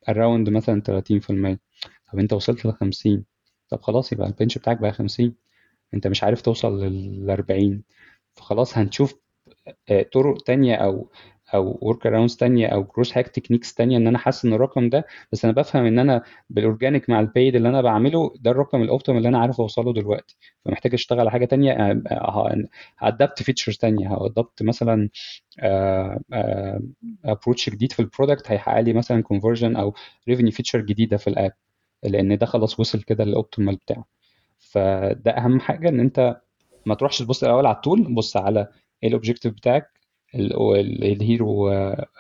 [0.10, 1.60] around مثلا 30%
[2.14, 3.26] طب أنت وصلت ل 50
[3.70, 5.36] طب خلاص يبقى ال bench بتاعك بقى 50
[5.94, 7.84] أنت مش عارف توصل لل 40
[8.36, 9.16] فخلاص هنشوف
[10.14, 11.10] طرق تانية أو
[11.54, 15.06] أو workarounds تانية أو growth hack techniques تانية إن أنا أحسن الرقم ده.
[15.32, 18.82] بس أنا بفهم إن أنا بال organic مع ال paid اللي أنا بعمله ده الرقم
[18.82, 20.38] ال optimal اللي أنا عارف أوصله دلوقتي.
[20.66, 22.02] فمحتاج أشتغل على حاجة تانية
[23.00, 24.08] ه adopt features تانية.
[24.14, 25.10] ه adopt مثلا
[27.26, 29.94] approach جديد في ال product هيحقق لي مثلا conversion أو
[30.30, 31.54] revenue feature جديدة في ال app
[32.04, 34.06] لأن ده خلاص وصل كده لل optimal بتاعه.
[34.60, 36.42] فده أهم حاجة إن أنت
[36.86, 38.68] ما تروحش تبص الأول على ال tool بص على
[39.04, 39.97] إيه ال objective بتاعك
[40.36, 41.70] ال hero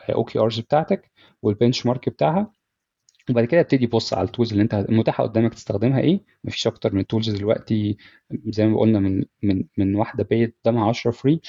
[0.09, 2.51] أو KRs بتاعتك وال benchmark بتاعها.
[3.29, 6.19] وبعد كده ابتدي بص على ال tools اللي انت متاحة قدامك تستخدمها إيه.
[6.43, 7.97] مفيش أكتر من tools دلوقتي
[8.47, 11.41] زي ما قلنا من من من واحدة paid قدامها 10 free.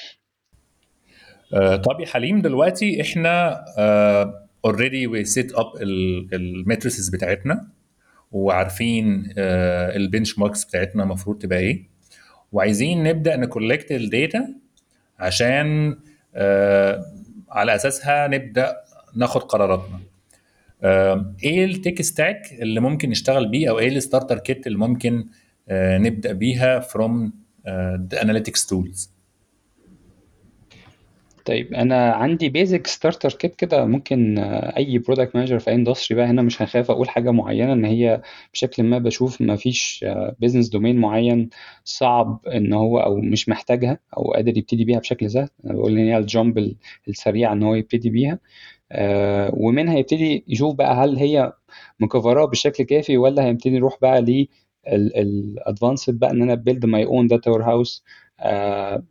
[1.53, 3.65] آه طب يا حليم دلوقتي إحنا
[4.65, 5.65] already we set up
[6.33, 7.67] ال metrics بتاعتنا
[8.31, 11.89] وعارفين آه ال benchmarks بتاعتنا المفروض تبقى إيه.
[12.51, 14.55] وعايزين نبدأ ن collect ال data
[15.19, 15.95] عشان
[17.49, 18.77] على اساسها نبدا
[19.15, 19.99] ناخد قراراتنا.
[20.83, 24.77] آه إيه ال tech stack اللي ممكن نشتغل بيه أو إيه ال starter kit اللي
[24.77, 25.25] ممكن
[25.69, 27.33] آه نبدأ بيها from
[28.21, 29.11] analytics tools
[31.45, 34.37] طيب أنا عندي basic starter kit كده ممكن
[34.77, 38.21] أي product manager في أي industry بقى هنا مش هخاف أقول حاجة معينة إن هي
[38.53, 40.05] بشكل ما بشوف ما فيش
[40.39, 41.49] business domain معين
[41.83, 45.49] صعب إن هو أو مش محتاجها أو قادر يبتدي بيها بشكل سهل.
[45.65, 46.75] أنا بقول إن هي ال jump
[47.07, 48.39] السريع إن هو يبتدي بيها.
[48.91, 51.53] آه ومنها يبتدي يشوف بقى هل هي
[51.99, 54.47] م cover اه بشكل كافي ولا هيبتدي يروح بقى ل
[54.87, 58.03] ال advanced بقى إن أنا build my own data warehouse ب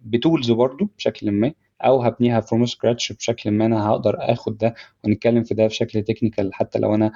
[0.02, 1.52] tools برضو بشكل ما.
[1.84, 6.54] أو هبنيها from scratch بشكل ما أنا هقدر آخد ده ونتكلم في ده بشكل technical
[6.54, 7.12] حتى لو أنا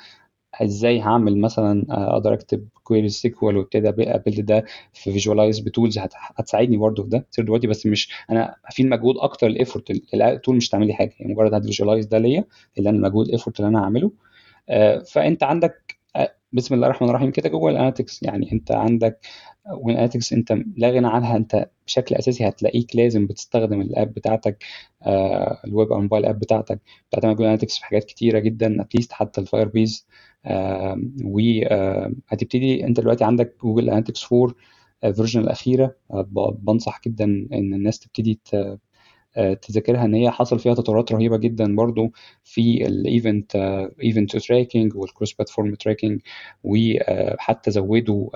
[0.62, 5.67] إزاي هعمل مثلا آه، أقدر أكتب query SQL وابتدي ا build ده في visualize ب
[5.67, 5.98] tools
[6.38, 10.23] هتساعدني برضه في ده تصير دلوقتي بس مش أنا في المجهود أكتر ال effort ال
[10.23, 12.44] tool مش تعمل لي حاجة يعني مجرد هت visualize ده ليا
[12.78, 14.12] اللي أنا المجهود ال effort اللي أنا هعمله.
[14.68, 15.81] آه، فأنت عندك
[16.52, 17.30] بسم الله الرحمن الرحيم.
[17.30, 19.26] كده Google Analytics يعني أنت عندك
[19.68, 24.64] Google Analytics أنت لا غنى عنها أنت بشكل أساسي هتلاقيك لازم بتستخدم ال app بتاعتك
[25.02, 26.80] آه الويب أو ال mobile app بتاعتك.
[27.10, 30.06] بتعتمد Google Analytics في حاجات كتيرة جدا at least حتى ال Firebase
[30.44, 34.54] آه وهتبتدي أنت دلوقتي عندك Google Analytics 4
[35.04, 35.96] ال version الأخيرة.
[36.10, 36.22] آه
[36.58, 38.40] بنصح جدا إن الناس تبتدي
[39.62, 42.12] تذاكرها إن هي حصل فيها تطورات رهيبة جدا برضو
[42.44, 43.56] في ال event
[44.04, 46.20] event tracking وال cross platform tracking
[46.64, 48.30] وحتى زودوا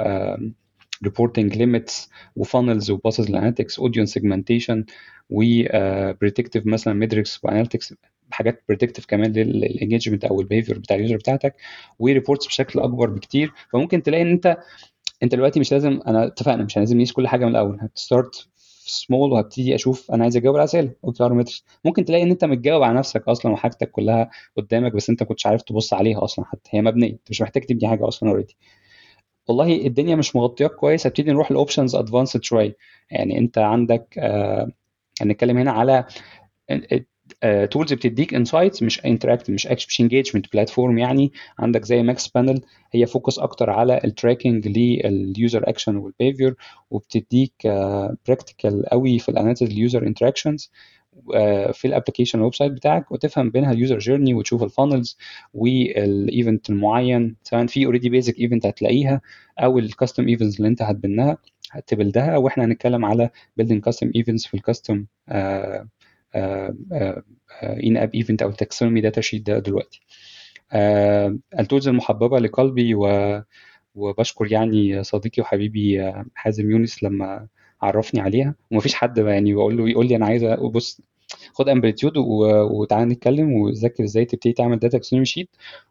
[1.05, 4.85] reporting limits و funnels و paths analytics audience segmentation
[5.31, 7.95] و predictive مثلا metrics و analytics
[8.31, 11.55] حاجات predictive كمان لل engagement أو ال behavior بتاع ال user بتاعتك
[11.99, 13.53] و reports بشكل أكبر بكتير.
[13.73, 14.57] فممكن تلاقي إن أنت
[15.23, 17.79] أنت دلوقتي مش لازم أنا اتفقنا مش لازم نقيس كل حاجة من الأول.
[17.81, 18.49] هت start
[18.91, 20.93] small وهبتدي أشوف أنا عايز أجاوب على أسئلة.
[21.85, 25.63] ممكن تلاقي إن أنت متجاوب على نفسك أصلا وحاجتك كلها قدامك بس أنت كنتش عارف
[25.63, 26.71] تبص عليها أصلا حتى.
[26.73, 27.11] هي مبنية.
[27.11, 28.57] أنت مش محتاج تبني حاجة أصلا already
[29.49, 31.07] والله الدنيا مش مغطياك كويس.
[31.07, 32.77] هبتدي نروح ل options advanced شوية.
[33.11, 34.69] يعني أنت عندك آه
[35.23, 36.05] هنتكلم هنا على
[37.71, 41.33] tools uh, بتديك insights مش interact مش مش engagement platform يعني.
[41.59, 42.61] عندك زي Mixpanel
[42.93, 46.55] هي focus أكتر على ال tracking لل user action وال behavior
[46.91, 47.53] وبتديك
[48.27, 50.71] practical uh, قوي في ال analysis ال user interactions
[51.73, 55.19] في ال application ال website بتاعك وتفهم بينها ال user journey وتشوف ال funnels
[55.55, 57.37] وال event المعين.
[57.43, 59.21] سواء في already basic event هتلاقيها
[59.59, 61.39] أو ال custom events اللي أنت هتبنها
[61.71, 65.05] هت build ها وإحنا هنتكلم على building custom events في ال
[66.35, 70.01] custom in-app event أو ال taxonomy data sheet ده دلوقتي.
[71.59, 73.43] ال tools المحببه لقلبي و
[73.95, 77.47] وبشكر يعني صديقي وحبيبي حازم يونس لما
[77.83, 78.55] عرفني عليها.
[78.71, 81.01] ومفيش حد يعني بقول له يقول لي أنا عايز بص
[81.53, 85.49] خد Amplitude وتعالى نتكلم وذاكر إزاي تبتدي تعمل data taxonomy sheet.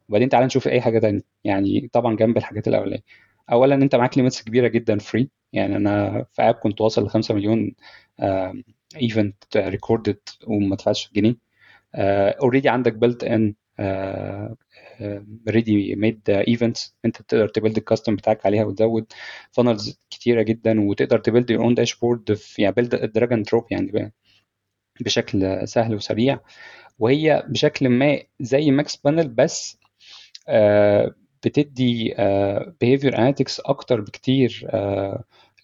[0.09, 1.21] وبعدين تعالى نشوف أي حاجة تانية.
[1.43, 3.03] يعني طبعا جنب الحاجات الأولانية.
[3.51, 7.35] اولا أنت معاك limits كبيرة جدا free يعني أنا في app كنت واصل ل 5
[7.35, 7.71] مليون
[9.01, 11.35] event recorded وما دفعتش جنيه.
[11.95, 13.55] already uh, عندك built-in
[15.49, 19.05] ready-made events انت تقدر ت build ال custom بتاعك عليها وتزود
[19.51, 23.65] funnels كتيرة جدا وتقدر ت build your own dashboard في يعني build drag and drop
[23.71, 24.13] يعني
[25.01, 26.39] بشكل سهل وسريع.
[26.99, 29.77] وهي بشكل ما زي Mixpanel بس
[30.49, 31.11] uh,
[31.45, 32.15] بتدي
[32.81, 34.67] behavior uh, analytics أكتر بكتير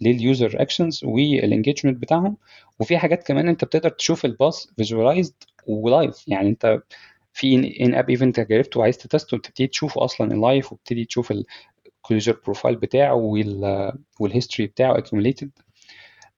[0.01, 2.37] لل user actions وال engagement بتاعهم.
[2.79, 5.33] وفي حاجات كمان انت بتقدر تشوف ال path visualized
[5.67, 6.81] و live يعني انت
[7.33, 11.33] في in-app event جربته وعايز ت test ه وتبتدي تشوفه أصلا ال live وتبتدي تشوف
[11.87, 13.15] الكلوجر بروفايل بتاعه
[14.19, 15.51] والهيستوري بتاعه اكيوميليتد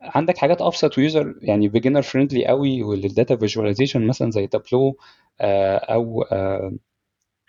[0.01, 4.97] عندك حاجات ابسط ويوزر يعني بيجنر فريندلي قوي وللداتا فيجواليزيشن مثلا زي تابلو
[5.41, 6.25] أو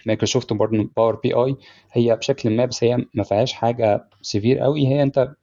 [0.07, 0.53] مايكروسوفت
[0.97, 1.57] باور بي اي
[1.93, 4.87] هي بشكل ما بس هي ما فيهاش حاجة سيفير قوي.
[4.89, 5.35] هي انت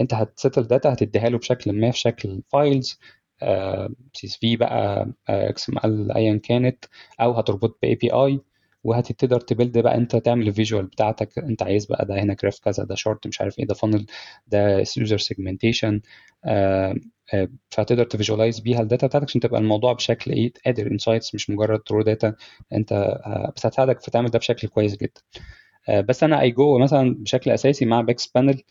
[0.00, 2.98] انت هتسيتل داتا هتديها له بشكل ما في شكل فايلز
[4.14, 6.84] سي اس في بقى إكس إم إل ايا كانت
[7.20, 8.40] أو هتربط ب API
[8.84, 12.58] وهتقدر ت build بقى انت تعمل ال visual بتاعتك انت عايز بقى ده هنا graph
[12.60, 14.06] كذا ده chart مش عارف إيه ده funnel
[14.46, 16.00] ده user segmentation
[17.70, 21.50] فهتقدر ت visualize بيها ال data بتاعتك عشان تبقى الموضوع بشكل إيه قادر insights مش
[21.50, 22.34] مجرد raw data
[22.72, 22.92] انت
[23.56, 25.20] بس هتساعدك في تعمل ده بشكل كويس جدا.
[26.02, 28.62] بس أنا اي جو مثلا بشكل أساسي مع Mixpanel و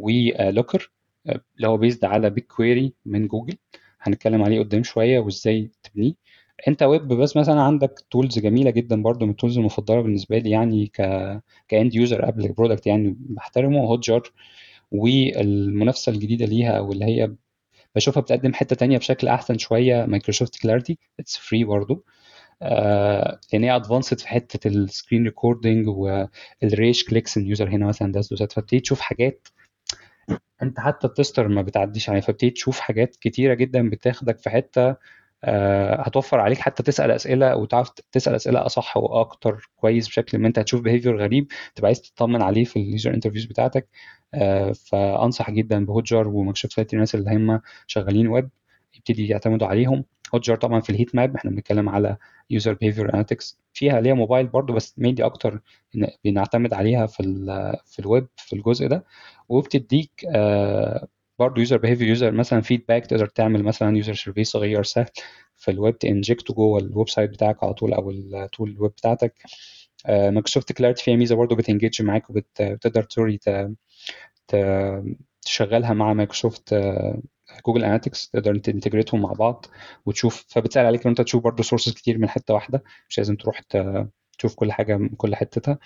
[0.00, 0.90] Looker
[1.28, 3.56] اللي هو based على BigQuery من جوجل
[4.00, 6.14] هنتكلم عليه قدام شوية وإزاي تبنيه.
[6.68, 10.50] أنت ويب بس مثلا عندك tools جميلة جدا برضو من ال tools المفضلة بالنسبة لي
[10.50, 10.96] يعني ك
[11.68, 14.32] ك end user قبل product يعني بحترمه Hotjar
[14.92, 17.34] والمنافسة الجديدة ليها واللي هي
[17.96, 22.04] بشوفها بتقدم حتة تانية بشكل أحسن شوية Microsoft Clarity it's free برضو.
[22.62, 27.86] آه لأن هي advanced في حتة ال screen recording وال rage clicks ال user هنا
[27.86, 29.48] مثلا دوسات فبتبتدي تشوف حاجات
[30.62, 34.96] انت حتى ال tester ما بتعديش عليه فبتبتدي تشوف حاجات كتيرة جدا بتاخدك في حتة
[35.44, 40.58] آه هتوفر عليك حتى تسأل أسئلة وتعرف تسأل أسئلة أصح وأكتر كويس بشكل ما انت
[40.58, 43.88] هتشوف behavior غريب تبقى عايز تطمن عليه في ال user interviews بتاعتك.
[44.34, 48.50] آه فأنصح جدا ب Hotjar و Microsoft الناس اللي هم شغالين ويب
[48.94, 50.04] يبتدي يعتمدوا عليهم.
[50.34, 52.16] Hotjar طبعا في ال heat map إحنا بنتكلم على
[52.50, 55.60] user behavior analytics فيها ليها موبايل برضو بس mainly أكتر
[56.24, 57.22] بنعتمد عليها في
[57.86, 59.04] في الويب في الجزء ده.
[59.48, 65.06] وبتديك آه برضه user behavior user مثلا feedback تقدر تعمل مثلا user survey صغير سهل
[65.56, 68.70] في ال web ت inject ه جوه ال website بتاعك على طول أو ال tool
[68.70, 69.34] ال web بتاعتك.
[70.08, 73.38] Microsoft Clarity فيها ميزة برضه بت engage معاك وبتقدر توري
[75.42, 76.74] تشغلها مع Microsoft
[77.66, 79.66] Google Analytics تقدر ت integrate هم مع بعض
[80.06, 83.60] وتشوف فبتسهل عليك إن أنت تشوف برضه sources كتير من حتة واحدة مش لازم تروح
[84.38, 85.78] تشوف كل حاجة من كل حتتها.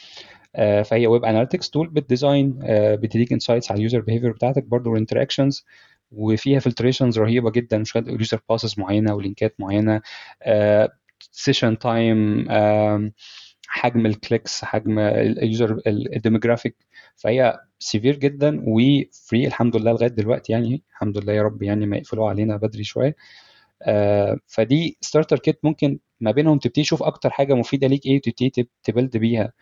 [0.85, 5.01] فهي web analytics tool by design بتديك insights على ال user behavior بتاعتك برضه وال
[5.01, 5.64] interactions
[6.12, 10.00] وفيها filtrations رهيبة جدا مش user paths معينة و link ات معينة
[11.20, 12.47] session time
[13.68, 16.77] حجم ال clicks حجم ال user ال demographic
[17.16, 21.87] فهي severe جدا و free الحمد لله لغاية دلوقتي يعني الحمد لله يا رب يعني
[21.87, 23.16] ما يقفلوها علينا بدري شوية.
[23.83, 28.68] آه فدي starter kit ممكن ما بينهم تبتدي تشوف أكتر حاجة مفيدة ليك إيه وتبتدي
[28.85, 29.53] ت build بيها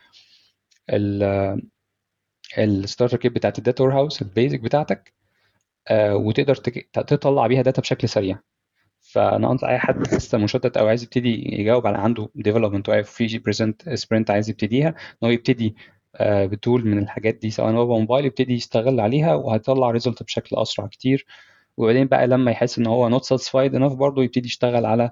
[2.57, 5.13] ال starter kit بتاعت ال data warehouse ال basic بتاعتك
[5.87, 6.55] آه وتقدر
[6.93, 8.39] تطلع بيها data بشكل سريع.
[9.13, 13.37] فأنا أنصح أي حد لسه مشتت أو عايز يبتدي يجاوب على عنده development واقف في
[13.39, 15.75] present sprint عايز يبتديها إن هو يبتدي
[16.15, 20.55] آه ب tool من الحاجات دي سواء هو موبايل يبتدي يشتغل عليها وهيطلع result بشكل
[20.55, 21.25] أسرع كتير.
[21.77, 25.11] وبعدين بقى لما يحس إن هو not satisfied enough برضه يبتدي يشتغل على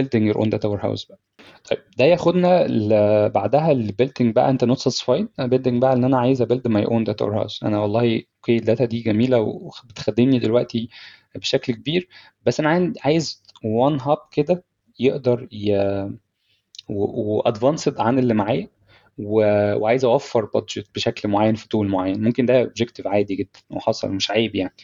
[0.00, 1.18] building your own data warehouse بقى.
[1.70, 2.66] طيب ده ياخدنا
[3.28, 7.04] بعدها ال building بقى أنت not satisfied building بقى إن أنا عايز a build my
[7.04, 10.88] own data warehouse أنا والله okay ال data دي جميلة وبتخدمني دلوقتي
[11.34, 12.08] بشكل كبير
[12.46, 14.64] بس أنا عايز one hub كده
[15.00, 15.72] يقدر ي...
[16.88, 18.68] و advanced عن اللي معايا.
[19.18, 22.22] وعايز أوفر budget بشكل معين في tool معين.
[22.24, 24.74] ممكن ده objective عادي جدا وحصل مش عيب يعني.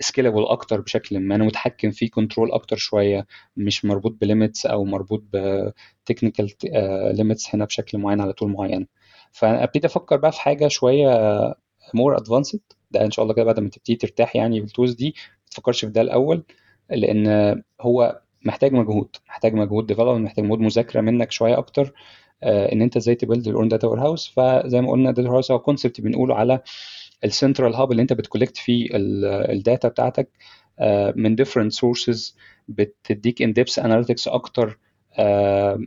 [0.00, 1.34] scalable uh, أكتر بشكل ما.
[1.34, 6.52] أنا متحكم فيه control أكتر شوية مش مربوط ب limits أو مربوط ب technical
[7.16, 8.86] limits هنا بشكل معين على tool معين.
[9.32, 11.08] فابتدي أفكر بقى في حاجة شوية
[11.94, 15.06] more advanced ده إن شاء الله كده بعد ما تبتدي ترتاح يعني بال tools دي
[15.16, 16.42] ما تفكرش في ده الأول
[16.90, 21.92] لأن هو محتاج مجهود محتاج مجهود development محتاج مجهود مذاكرة منك شوية أكتر
[22.42, 25.50] آه إن أنت إزاي ت build ال own data warehouse فزي ما قلنا data warehouse
[25.50, 26.60] هو concept بنقوله على
[27.24, 30.28] ال central hub اللي أنت بت collect فيه ال data بتاعتك
[30.78, 32.34] آه من different sources
[32.68, 34.78] بتديك in-depth analytics أكتر
[35.18, 35.78] آه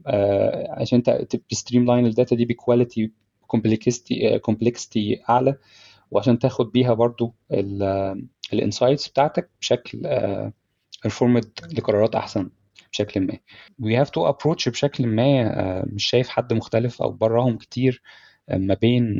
[0.69, 3.11] عشان أنت ت streamline ال data دي ب quality
[3.47, 5.55] complexity complexity أعلى.
[6.13, 7.35] وعشان تاخد بيها برضو
[8.53, 10.07] ال insights بتاعتك بشكل
[11.05, 12.49] informed لقرارات أحسن
[12.91, 13.33] بشكل ما.
[13.81, 18.01] We have to approach بشكل ما مش شايف حد مختلف أو براهم كتير
[18.49, 19.19] ما بين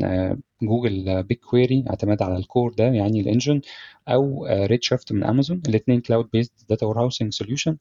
[0.62, 3.62] Google BigQuery اعتماد على ال core ده يعني ال engine
[4.10, 7.78] أو Redshift من امازون الاثنين cloud based data warehousing solution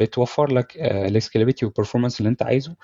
[0.00, 2.76] بتوفر لك ال scalability وال performance اللي انت عايزه.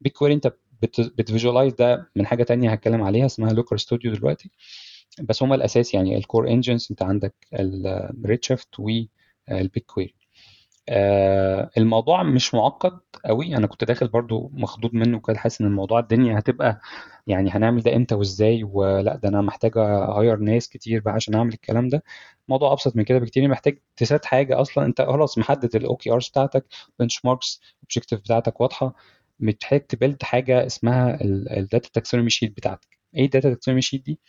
[0.00, 4.50] BigQuery انت بت visualize ده من حاجة تانية هتكلم عليها اسمها Looker Studio دلوقتي.
[5.22, 10.14] بس هما الأساس يعني ال core engines أنت عندك ال Redshift وال BigQuery
[10.88, 13.56] آه الموضوع مش معقد قوي.
[13.56, 16.80] أنا كنت داخل برضو مخضوض منه كده حاسس إن الموضوع الدنيا هتبقى
[17.26, 21.34] يعني هنعمل ده إمتى وإزاي؟ ولا ده أنا محتاج أ hire ناس كتير بقى عشان
[21.34, 22.02] أعمل الكلام ده.
[22.48, 23.48] الموضوع أبسط من كده بكتير.
[23.48, 24.84] محتاج ت set حاجة أصلا.
[24.86, 26.66] أنت خلاص محدد ال OKRs بتاعتك
[26.98, 28.94] benchmarks objective بتاعتك واضحة.
[29.40, 32.98] محتاج ت build حاجة اسمها ال data taxonomy sheet بتاعتك.
[33.16, 34.20] إيه ال data taxonomy sheet دي؟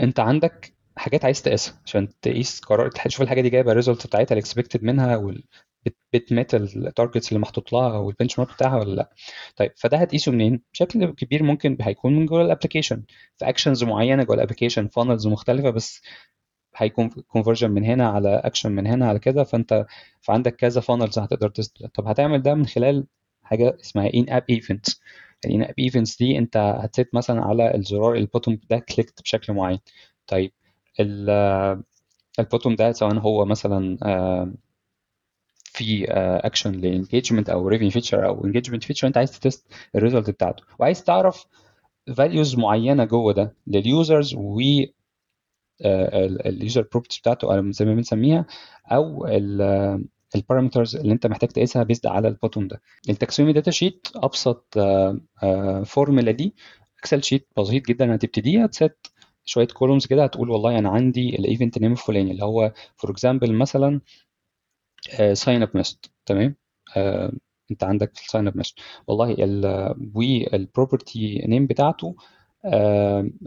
[0.00, 4.34] انت عندك حاجات عايز تقيسها عشان تقيس قرار تشوف الحاجة دي جايبة ال result بتاعتها
[4.34, 5.44] ال expected منها وال
[6.12, 9.10] بت meet ال targets اللي محطوط لها وال benchmark بتاعها ولا لأ.
[9.56, 13.02] طيب فده هتقيسه منين؟ بشكل كبير ممكن هيكون من جوه ال application
[13.38, 16.02] في actions معينة جوه ال application funnels مختلفة بس
[16.76, 19.86] هيكون conversion من هنا على اكشن من هنا على كذا فانت
[20.20, 23.06] فعندك كذا funnels هتقدر test طب هتعمل ده من خلال
[23.42, 25.00] حاجة اسمها in-app events
[25.46, 29.78] app events دي انت هت set مثلا على الزرار ال button ده clicked بشكل معين.
[30.26, 30.52] طيب
[32.38, 33.98] ال button ده سواء هو مثلا
[35.64, 36.04] في
[36.44, 40.30] action ل engagement أو revenue feature أو engagement feature انت عايز ت test ال result
[40.30, 40.62] بتاعته.
[40.78, 41.46] وعايز تعرف
[42.16, 44.60] values معينة جوه ده لل users و
[46.46, 48.46] ال user properties بتاعته أو زي ما بنسميها
[48.86, 49.26] أو
[50.36, 52.82] ال parameters اللي انت محتاج تقيسها based على ال button ده.
[53.08, 54.78] ال taxonomy data sheet أبسط
[55.84, 56.54] فورمولا دي
[56.98, 59.06] Excel sheet بسيط جدا هتبتديها ت set
[59.44, 63.54] شوية columns كده هتقول والله أنا عندي ال event name الفلاني اللي هو for example
[63.54, 64.00] مثلا
[65.32, 66.56] sign up method تمام؟
[66.90, 67.34] uh,
[67.70, 68.74] انت عندك في ال sign up method
[69.06, 69.36] والله
[70.14, 72.16] وال property name بتاعته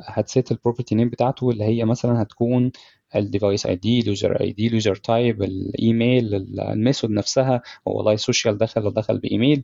[0.02, 2.72] هت set ال property name بتاعته اللي هي مثلا هتكون
[3.16, 7.62] ال device ID ال user ID ال user type الإيميل ال method نفسها.
[7.86, 9.64] والله social دخل دخل بإيميل.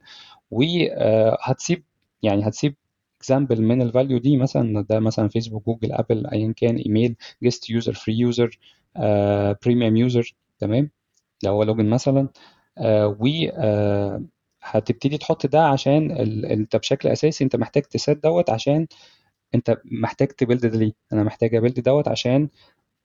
[0.51, 1.83] وهتسيب
[2.23, 2.75] يعني هتسيب
[3.19, 4.81] example من ال value دي مثلا.
[4.89, 8.59] ده مثلا Facebook Google Apple ايا كان إيميل guest user free user
[9.65, 10.89] premium user تمام؟
[11.43, 12.29] لو هو login مثلا.
[12.77, 14.23] آه و آه
[14.61, 16.45] هتبتدي تحط ده عشان ال...
[16.45, 18.87] انت بشكل أساسي انت محتاج ت set دوت عشان
[19.55, 20.93] انت محتاج ت build ده ليه.
[21.13, 22.49] أنا محتاج أ build دوت عشان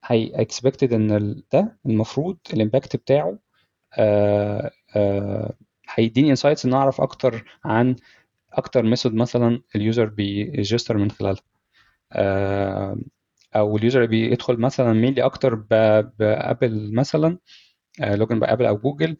[0.06, 3.38] هي expected ان ده المفروض ال impact بتاعه
[3.98, 5.54] آه، آه،
[5.94, 7.96] هيديني insights إن أعرف أكتر عن
[8.52, 11.42] أكتر method مثلا ال user بي register من خلالها.
[12.12, 12.98] آه،
[13.56, 17.38] أو ال user بيدخل مثلا mainly أكتر بـ Apple مثلا
[18.00, 19.16] login بـ Apple أو جوجل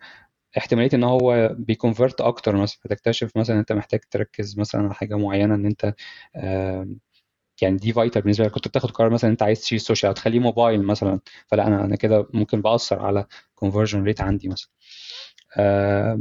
[0.59, 5.17] احتمالية إن هو بي convert أكتر مثلا فتكتشف مثلا أنت محتاج تركز مثلا على حاجة
[5.19, 5.95] معينة إن أنت
[6.37, 6.89] آه،
[7.63, 8.51] يعني دي vital بالنسبة لك.
[8.53, 11.21] كنت بتاخد قرار مثلا أنت عايز تشيل social أو تخليه موبايل مثلا.
[11.49, 14.69] فلا أنا أنا كده ممكن بأثر على conversion rate عندي مثلا.
[15.59, 16.21] آه،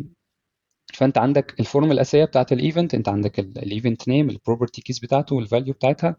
[0.93, 4.81] فأنت عندك ال form الأساسية بتاعت ال event أنت عندك ال event name ال property
[4.81, 6.15] keys بتاعته وال value بتاعتها.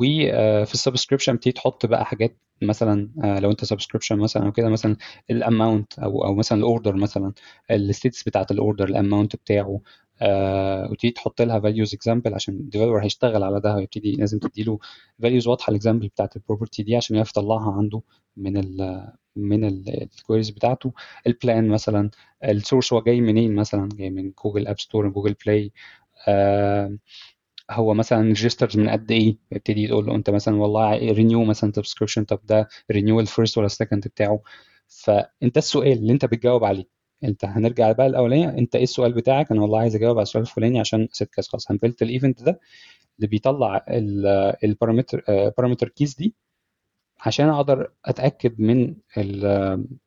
[0.00, 4.68] وفي ال subscription بتيجي تحط بقى حاجات مثلا آه، لو أنت subscription مثلا أو كده
[4.70, 4.96] مثلا
[5.30, 7.32] ال amount أو أو مثلا ال order مثلا.
[7.70, 9.80] ال status بتاعت ال order ال amount بتاعه.
[10.22, 14.78] آه وتيجي تحط لها values example عشان ال developer هيشتغل على ده هيبتدي لازم تديله
[15.22, 18.02] values واضحة ال example بتاعت ال property دي عشان يعرف يطلعها عنده
[18.36, 19.06] من ال
[19.36, 20.92] من ال queries بتاعته.
[21.26, 22.10] ال plan مثلا
[22.44, 25.72] ال source هو جاي منين مثلا؟ جاي من Google App Store Google Play
[27.70, 32.24] هو مثلا registers من قد إيه؟ يبتدي تقول له أنت مثلا والله renew مثلا subscription
[32.24, 34.40] طب ده renew ال first ولا ال second بتاعه؟
[34.88, 38.48] فأنت السؤال اللي أنت بتجاوب عليه انت هنرجع بقى الأولانية.
[38.48, 41.70] انت إيه السؤال بتاعك؟ أنا والله عايز اجاوب على السؤال الفلاني عشان ست case خلاص
[41.70, 42.60] هن build ال event ده
[43.18, 43.84] اللي بيطلع
[44.64, 45.24] ال parameter
[45.58, 46.34] parameter keys دي
[47.20, 48.94] عشان أقدر أتأكد من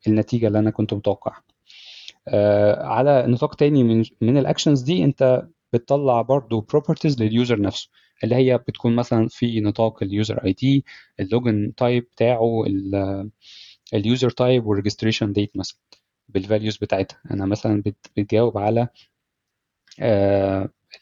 [0.07, 1.43] النتيجة اللي أنا كنت متوقعها.
[2.28, 7.61] آه، على نطاق تاني من من ال actions دي انت بتطلع برضو properties لل user
[7.62, 7.89] نفسه
[8.24, 10.86] اللي هي بتكون مثلا في نطاق ال user ID
[11.20, 12.64] ال login type بتاعه
[13.93, 15.78] ال user type وال registration date مثلا.
[16.30, 17.21] بال values بتاعتها.
[17.32, 18.88] أنا مثلا بت- بتجاوب على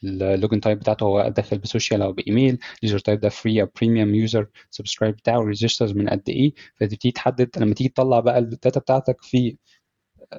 [0.04, 3.62] ال login type بتاعته هو داخل ب social أو بإيميل ال user type ده free
[3.62, 6.54] أو premium user subscribe بتاعه registers من قد إيه.
[6.76, 9.58] فتبتدي تحدد لما تيجي تطلع بقى ال data بتاعتك في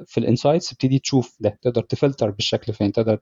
[0.07, 3.19] في ال insights تبتدي تشوف ده تقدر تفلتر بالشكل فين تقدر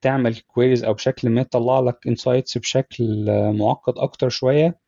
[0.00, 4.78] تعمل queries أو بشكل ما تطلع لك insights بشكل آه، معقد أكتر شوية.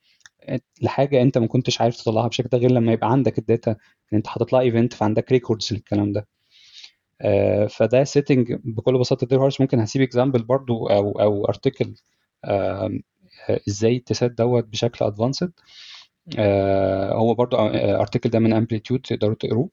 [0.83, 4.17] لحاجة أنت ما كنتش عارف تطلعها بشكل ده غير لما يبقى عندك ال data إن
[4.17, 6.29] أنت حاطط لها event فعندك records للكلام ده.
[7.23, 11.95] آه، فده setting بكل بساطة دير هورس ممكن هسيب example برضو أو أو article
[13.69, 15.53] إزاي ت set دوت بشكل advanced
[17.13, 19.71] هو برضو article ده من Amplitude تقدروا تقروه.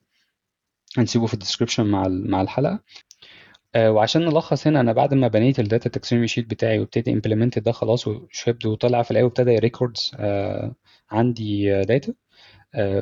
[0.98, 2.80] هنسيبه في ال description مع مع الحلقة.
[3.74, 7.58] آه، وعشان نلخص هنا أنا بعد ما بنيت ال data taxonomy sheet بتاعي وابتدي implement
[7.58, 10.12] ده خلاص و shipped وطلع في الأول وابتدى records
[11.10, 12.14] عندي data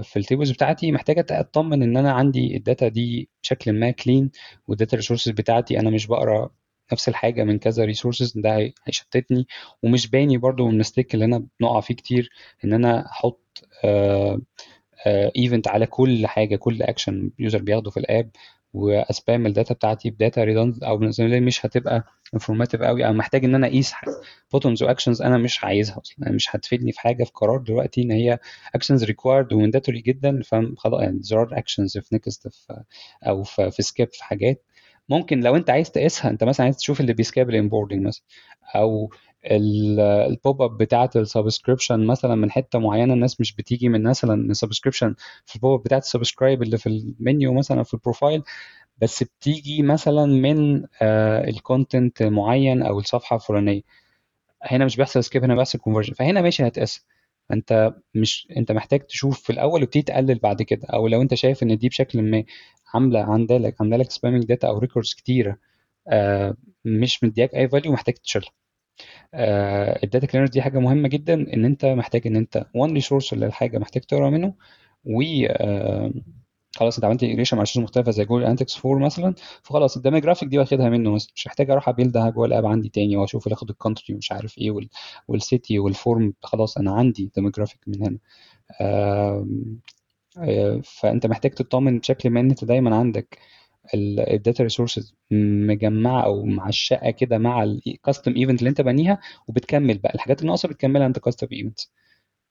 [0.02, 4.30] في ال tables بتاعتي محتاجة أطمن إن أنا عندي ال data دي بشكل ما clean
[4.68, 6.50] وال data resources بتاعتي أنا مش بقرأ
[6.92, 9.46] نفس الحاجة من كذا resources ده هي- هيشتتني.
[9.82, 12.30] ومش باني برضو من ال mistake اللي أنا بنقع فيه كتير
[12.64, 13.64] إن أنا أحط
[15.36, 18.30] event على كل حاجة كل action user بياخده في ال app.
[18.76, 22.04] وا spam ال data بتاعتي ب data redundant أو بالنسبة لي مش هتبقى
[22.34, 23.92] informative قوي أو محتاج إن أنا أقيس
[24.52, 28.02] buttons و actions أنا مش عايزها أصلا يعني مش هتفيدني في حاجة في قرار دلوقتي
[28.02, 28.38] إن هي
[28.74, 32.82] actions required و mandatory جدا فخلاص يعني زرار actions في next في
[33.26, 34.64] أو في, في skip في حاجات.
[35.08, 38.24] ممكن لو أنت عايز تقيسها أنت مثلا عايز تشوف اللي بي skip ال onboarding مثلا
[38.76, 39.10] أو
[39.46, 44.34] ال pop up بتاعة ال subscription مثلا من حتة معينة الناس مش بتيجي من مثلا
[44.36, 45.14] من subscription
[45.46, 48.42] في ال pop up بتاعة ال subscribe اللي في المنيو مثلا في ال profile
[48.98, 50.84] بس بتيجي مثلا من
[51.48, 53.82] ال content معين أو الصفحة الفلانية.
[54.62, 57.06] هنا مش بيحصل skip هنا بيحصل conversion فهنا ماشي هتقيس
[57.52, 60.88] انت مش أنت محتاج تشوف في الأول وتبتدي تقلل بعد كده.
[60.88, 62.44] أو لو أنت شايف إن دي بشكل ما
[62.94, 65.58] عاملة عندك عاملة لك spamming data أو records كتيرة
[66.08, 68.50] آه مش مدياك أي value محتاج تشيلها.
[69.34, 73.34] آه ال data cleaner دي حاجة مهمة جدا إن أنت محتاج إن أنت one resource
[73.34, 74.54] للحاجه محتاج تقرأ منه
[75.04, 76.12] و آه
[76.76, 80.48] خلاص أنت عملت integration مع resource مختلفة زي Google Analytics 4 مثلا فخلاص ال demographic
[80.48, 83.48] دي واخدها منه مش محتاج أروح أ build ها جوه ال app عندي تاني وأشوف
[83.48, 84.88] اخد ال country ومش عارف إيه وال
[85.28, 88.18] وال city وال form خلاص أنا عندي demographic من هنا.
[90.38, 93.38] آه، فأنت محتاج تطمن بشكل ما إن أنت دايما عندك
[93.94, 99.18] ال data resources مجمعة أو معشقة كده مع ال custom event اللي أنت بانيها
[99.48, 100.14] وبتكمل بقى.
[100.14, 101.80] الحاجات اللي ناقصة بتكملها انت custom event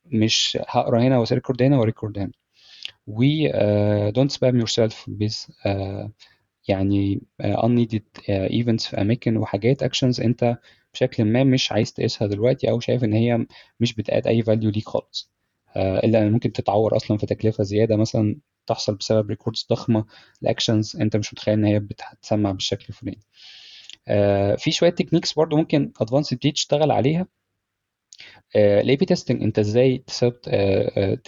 [0.06, 2.32] مش هقرأ هنا و record هنا و record هنا.
[3.08, 6.10] و uh, don't spam yourself with uh,
[6.68, 10.58] يعني uh, unneeded uh, events في أماكن وحاجات actions أنت
[10.94, 13.46] بشكل ما مش عايز تقيسها دلوقتي أو شايف إن هي
[13.80, 15.32] مش بت add أي value ليك خالص.
[15.70, 18.36] Uh, إلا ممكن تتعور أصلا في تكلفة زيادة مثلا
[18.66, 20.06] بتحصل بسبب records ضخمة
[20.42, 23.20] ل actions انت مش متخيل ان هي بتتسمع بالشكل الفلاني.
[24.08, 27.28] آه في شوية techniques برضو ممكن advanced تبتدي تشتغل عليها.
[28.56, 30.48] ال A/B testing انت إزاي تثبت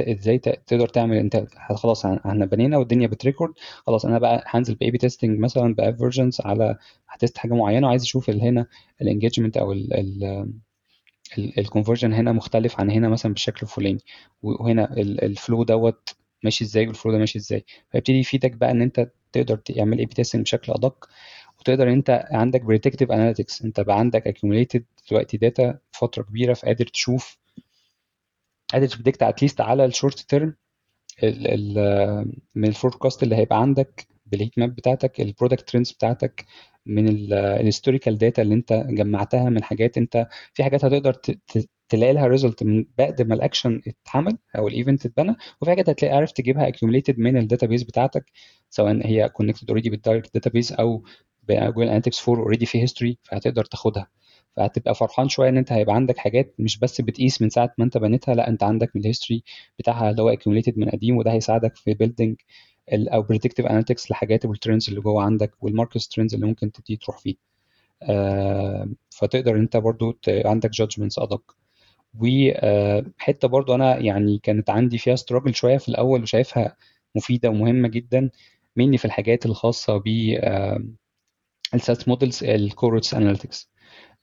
[0.01, 3.53] إزاي تقدر تعمل انت خلاص إحنا بنينا والدنيا بت record.
[3.88, 6.77] خلاص أنا بقى هنزل ب A/B testing مثلا باب versions على
[7.09, 8.67] ه test حاجة معينة وعايز أشوف هنا
[9.01, 9.75] ال engagement أو
[11.38, 13.99] ال conversion هنا مختلف عن هنا مثلا بالشكل الفلاني.
[14.41, 17.65] وهنا ال flow دوت ماشي إزاي وال flow ده ماشي إزاي.
[17.91, 21.09] فيبتدي يفيدك بقى إن أنت تقدر تعمل A/B testing بشكل أدق
[21.59, 27.38] وتقدر أنت عندك predictive analytics أنت بقى عندك accumulated دلوقتي data فترة كبيرة فقادر تشوف
[28.73, 30.55] قادر ت predict at least على ال short term
[32.55, 36.45] من ال forecast اللي هيبقى عندك بال heat map بتاعتك ال product trends بتاعتك
[36.85, 41.13] من ال historical data اللي أنت جمعتها من حاجات أنت في حاجات هتقدر
[41.89, 46.15] تلاقي لها result من بعد ما الاكشن اتعمل أو ال event اتبنى وفي حاجات هتلاقي
[46.15, 48.25] عارف تجيبها accumulated من ال database بتاعتك
[48.69, 51.03] سواء هي connected already بال direct database أو
[51.49, 54.07] Google Analytics 4 already في history فهتقدر تاخدها.
[54.55, 57.97] فهتبقى فرحان شوية إن أنت هيبقى عندك حاجات مش بس بتقيس من ساعة ما أنت
[57.97, 59.43] بنيتها لأ أنت عندك من ال history
[59.79, 62.35] بتاعها اللي هو accumulated من قديم وده هيساعدك في building
[62.93, 66.95] أو predictive analytics لحاجات وال trends اللي جوه عندك وال market trends اللي ممكن تبتدي
[66.97, 67.35] تروح فيه.
[68.03, 71.55] آه فتقدر أنت برضو عندك judgments أدق.
[72.22, 76.76] وحته برضو أنا يعني كانت عندي فيها struggle شوية في الأول وشايفها
[77.15, 78.30] مفيدة ومهمة جدا
[78.76, 80.07] مني في الحاجات الخاصة ب
[81.73, 83.69] ال SaaS models ال cohorts analytics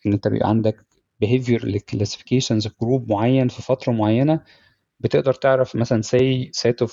[0.07, 0.77] إن أنت بيبقى عندك
[1.25, 1.61] behavior
[1.95, 4.41] classifications group معين في فترة معينة
[5.01, 6.93] بتقدر تعرف مثلا say set of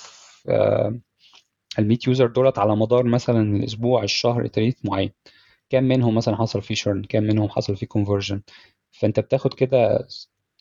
[1.80, 5.12] ال 100 user دولت على مدار مثلا الأسبوع الشهر trait معين.
[5.70, 8.42] كام منهم مثلا حصل فيه churn كام منهم حصل فيه conversion
[8.92, 10.08] فأنت بتاخد كده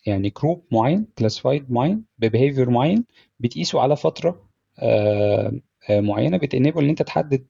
[0.07, 3.05] يعني group معين classified معين ب behavior معين
[3.40, 4.48] بتقيسه على فترة
[5.90, 7.46] معينة بت enable إن أنت تحدد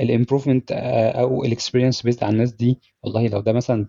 [0.00, 2.78] ال improvement أو ال experience based على الناس دي.
[3.02, 3.86] والله لو ده مثلا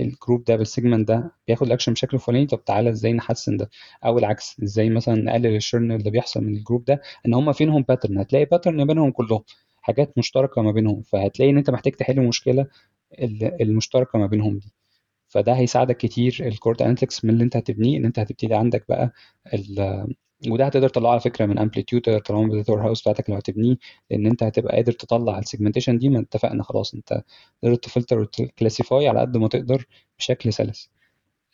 [0.00, 3.70] ال group ده بال segment ده بياخد الاكشن بشكل فلاني طب تعالى إزاي نحسن ده؟
[4.04, 7.52] أو العكس إزاي مثلا نقلل ال churn اللي بيحصل من ال group ده إن هم
[7.52, 9.42] فينهم pattern هتلاقي pattern بينهم كلهم
[9.82, 11.02] حاجات مشتركة ما بينهم.
[11.02, 12.66] فهتلاقي إن أنت محتاج تحل مشكلة
[13.60, 14.72] المشتركة ما بينهم دي.
[15.36, 16.38] فده هيساعدك كتير.
[16.40, 19.12] ال cohort analytics من اللي انت هتبنيه ان انت هتبتدي عندك بقى
[20.50, 23.36] وده هتقدر تطلعه على فكرة من Amplitude تقدر تطلعه من ال data house بتاعتك لو
[23.36, 23.76] هتبنيه
[24.10, 26.08] لأن انت هتبقى قادر تطلع ال segmentation دي.
[26.08, 27.22] ما اتفقنا خلاص انت
[27.62, 29.86] تقدر تفلتر وت classify على قد ما تقدر
[30.18, 30.90] بشكل سلس.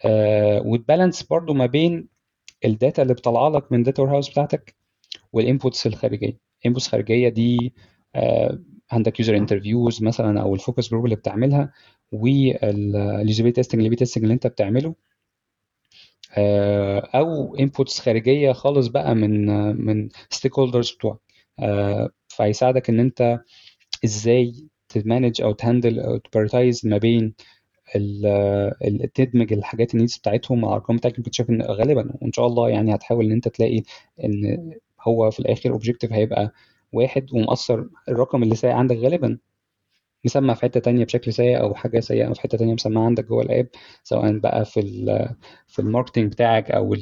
[0.05, 2.09] آه وت balance برضو ما بين
[2.64, 4.74] ال data اللي بتطلع لك من ال data house بتاعتك
[5.33, 6.39] وال inputs الخارجية.
[6.62, 7.74] ال inputs الخارجيه دي
[8.93, 11.73] عندك user interviews مثلا أو ال focus group اللي بتعملها
[12.12, 14.95] وال usability testing اللي testing اللي أنت بتعمله.
[17.15, 19.47] أو inputs خارجية خالص بقى من
[19.87, 21.19] من stakeholders بتوعك
[22.29, 23.41] فهيساعدك إن أنت
[24.05, 24.53] إزاي
[24.89, 27.35] ت manage أو ت handle أو ت prioritize ما بين
[29.15, 32.69] تدمج الحاجات ال needs بتاعتهم مع الأرقام بتاعتك كنت شايف إن غالبا وإن شاء الله
[32.69, 33.83] يعني هتحاول إن أنت تلاقي
[34.25, 36.53] إن هو في الآخر objective هيبقى
[36.93, 39.38] واحد ومؤثر الرقم اللي سايق عندك غالبا
[40.24, 43.43] مسمع في حتة تانية بشكل سيء أو حاجة سيئة في حتة تانية مسمعه عندك جوه
[43.43, 43.68] ال app
[44.05, 45.28] سواء بقى في ال
[45.66, 46.95] في الماركتنج بتاعك أو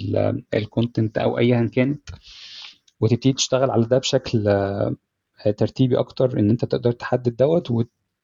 [0.55, 2.09] ال content أو ايا كانت.
[3.01, 4.45] وتبتدي تشتغل على ده بشكل
[5.57, 7.71] ترتيبي أكتر إن أنت تقدر تحدد دوت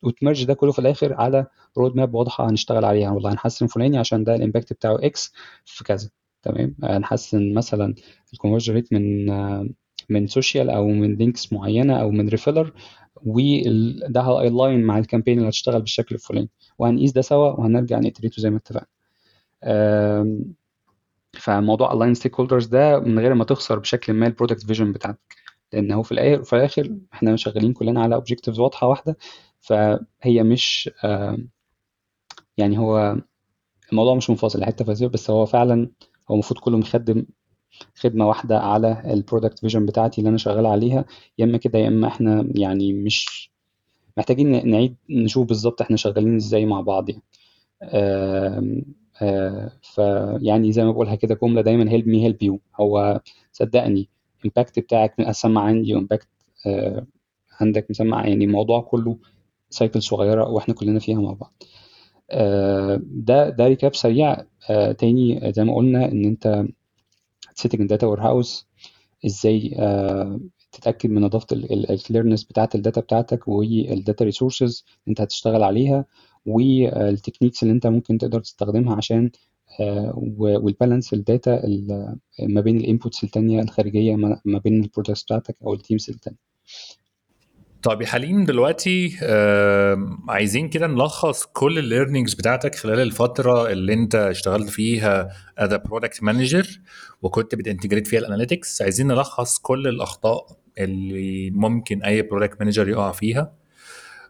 [0.02, 1.46] وت merge ده كله في الآخر على
[1.78, 3.10] roadmap واضحة هنشتغل عليها.
[3.10, 5.32] والله هنحسن فلاني عشان ده ال impact بتاعه X
[5.64, 6.10] في كذا.
[6.42, 7.94] تمام؟ هنحسن مثلا
[8.32, 9.26] ال conversion rate من
[10.08, 12.72] من social أو من links معينة أو من referral
[13.26, 16.50] وده ه align مع ال campaign اللي هتشتغل بالشكل الفلاني.
[16.78, 18.86] وهنقيس ده سوا وهنرجع ن iterate ه زي ما اتفقنا.
[21.34, 25.36] فموضوع align stakeholders ده من غير ما تخسر بشكل ما ال product vision بتاعتك.
[25.72, 29.16] لأن هو في الآخر في الآخر إحنا شغالين كلنا على objectives واضحة واحدة.
[29.60, 30.90] فهي مش
[32.56, 33.16] يعني هو
[33.92, 35.90] الموضوع مش منفصل حتة فلسفه بس هو فعلا
[36.30, 37.26] هو المفروض كله مخدم
[37.94, 41.04] خدمة واحدة على ال product vision بتاعتي اللي أنا شغال عليها.
[41.38, 43.50] يا إما كده يا إما إحنا يعني مش
[44.16, 47.22] محتاجين نعيد نشوف بالظبط إحنا شغالين إزاي مع بعض يعني.
[49.22, 53.20] آه فيعني زي ما بقولها كده جملة دايما help me help you هو
[53.52, 54.08] صدقني
[54.40, 56.28] ال impact بتاعك مسمع عندي و impact
[56.66, 57.06] آه
[57.60, 59.16] عندك مسمع يعني الموضوع كله
[59.70, 61.62] cycle صغيرة وإحنا كلنا فيها مع بعض.
[62.30, 64.36] آه ده ده recap سريع.
[64.98, 66.64] تاني زي ما قلنا إن أنت
[67.56, 68.66] setting ال data warehouse
[69.26, 70.40] إزاي آه
[70.72, 71.46] تتأكد من نظافة
[71.90, 76.04] ال clearance بتاعة ال data بتاعتك وال data resources أنت هتشتغل عليها
[76.46, 79.30] وال techniques اللي أنت ممكن تقدر تستخدمها عشان
[80.38, 81.62] وال balance ال data
[82.42, 86.38] ما بين ال inputs التانية الخارجية ما بين ال products بتاعتك أو ال teams التانية.
[87.86, 93.92] طب يا حليم دلوقتي آه عايزين كده نلخص كل ال learnings بتاعتك خلال الفترة اللي
[93.92, 95.28] انت اشتغلت فيها
[95.58, 96.80] as product manager
[97.22, 100.46] وكنت بت integrate فيها ال analytics عايزين نلخص كل الأخطاء
[100.78, 103.52] اللي ممكن أي product manager يقع فيها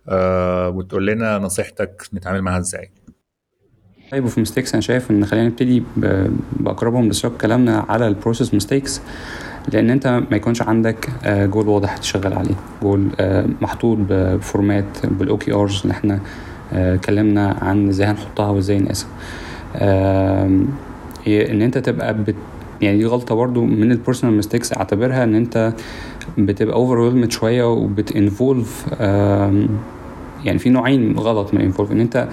[0.08, 2.90] آه وتقول لنا نصيحتك نتعامل معاها إزاي.
[4.12, 5.82] طيب وفي mistakes أنا شايف إن خلينا نبتدي
[6.52, 9.00] بأقربهم لسياق كلامنا على ال process mistakes
[9.72, 12.54] لأن أنت ما يكونش عندك جول واضح تشتغل عليه.
[12.82, 13.08] جول
[13.60, 16.20] محطوط ب format بال OKRs اللي إحنا
[16.72, 19.08] اتكلمنا عن إزاي هنحطها وإزاي نقيسها.
[21.26, 22.34] إن أنت تبقى بت
[22.80, 25.72] يعني دي غلطة برضو من ال personal mistakes أعتبرها إن أنت
[26.38, 28.86] بتبقى over شوية وبت involve
[30.44, 32.28] يعني في نوعين غلط من involve إن أنت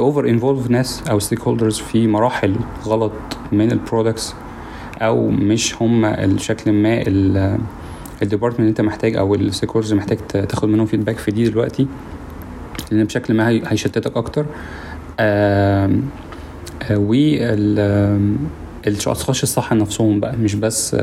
[0.00, 3.12] over involve ناس أو stakeholders في مراحل غلط
[3.52, 4.34] من ال products
[5.02, 7.02] أو مش هم الشكل ما
[8.22, 11.86] ال department اللي أنت محتاج أو ال stakeholders محتاج تاخد منهم feedback في دي دلوقتي
[12.92, 14.46] لأن بشكل ما هيشتتك أكتر.
[18.86, 20.96] والاشخاص الصح نفسهم بقى مش بس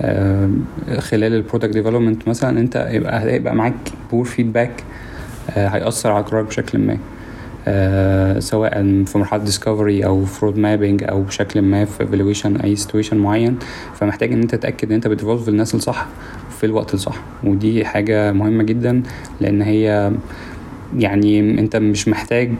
[0.00, 0.50] آآ
[0.98, 3.74] خلال ال product development مثلا أنت يبقى هيبقى معاك
[4.10, 4.84] poor feedback
[5.48, 6.92] هيأثر على قرارك بشكل ما.
[6.92, 6.98] آه
[8.38, 13.58] سواء في مرحلة discovery أو ف roadmapping أو بشكل ما في evaluation أي situation معين
[13.94, 16.06] فمحتاج إن أنت تتأكد إن أنت بت involve الناس الصح
[16.60, 17.16] في الوقت الصح.
[17.44, 19.02] ودي حاجة مهمة جدا
[19.40, 20.12] لأن هي
[20.98, 22.52] يعني أنت مش محتاج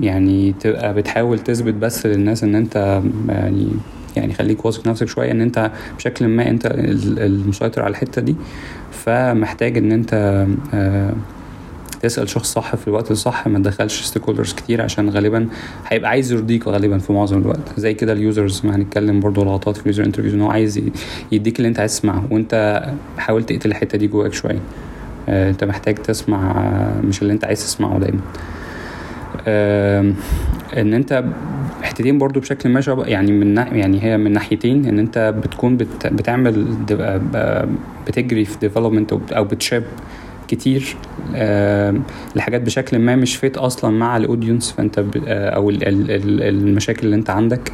[0.00, 3.68] يعني تبقى بتحاول تثبت بس للناس إن أنت يعني
[4.16, 6.66] يعني خليك واثق نفسك شوية إن أنت بشكل ما أنت
[7.18, 8.36] المسيطر على الحتة دي.
[8.92, 11.12] فمحتاج إن أنت آه
[12.02, 15.48] تسأل شخص صح في الوقت الصح ما تدخلش stakeholders كتير عشان غالبا
[15.88, 17.60] هيبقى عايز يرضيك غالبا في معظم الوقت.
[17.76, 20.80] زي كده ال users ما هنتكلم برضو غلطات في ال user interviews إن هو عايز
[21.32, 22.24] يديك اللي أنت عايز تسمعه.
[22.30, 22.84] وأنت
[23.18, 24.60] حاول تقتل الحتة دي جواك شوية.
[25.28, 26.70] آه أنت محتاج تسمع
[27.04, 28.20] مش اللي أنت عايز تسمعه دايما.
[29.46, 30.12] آه
[30.76, 31.24] إن أنت
[31.82, 36.66] حتتين برضو بشكل ما يعني من يعني هي من ناحيتين إن أنت بتكون بت بتعمل
[38.06, 39.84] بتجري في development أو بت ship.
[40.48, 40.96] كتير
[41.34, 41.94] آه
[42.36, 46.42] لحاجات بشكل ما مش fit أصلا مع ال audience فأنت آه أو ال ال ال
[46.42, 47.72] المشاكل اللي أنت عندك.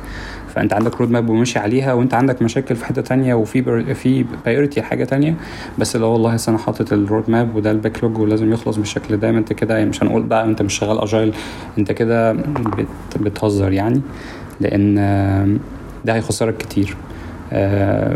[0.55, 5.05] فأنت عندك roadmap وماشي عليها وأنت عندك مشاكل في حتة تانية وفي في priority حاجة
[5.05, 5.35] تانية.
[5.79, 9.53] بس لو والله أنا حاطط ال roadmap وده ال backlog ولازم يخلص بالشكل ده أنت
[9.53, 11.35] كده مش هنقول بقى أنت مش شغال agile
[11.79, 12.87] أنت كده بت
[13.21, 14.01] بتهزر يعني.
[14.61, 15.49] لأن آه
[16.05, 16.97] ده هيخسرك كتير.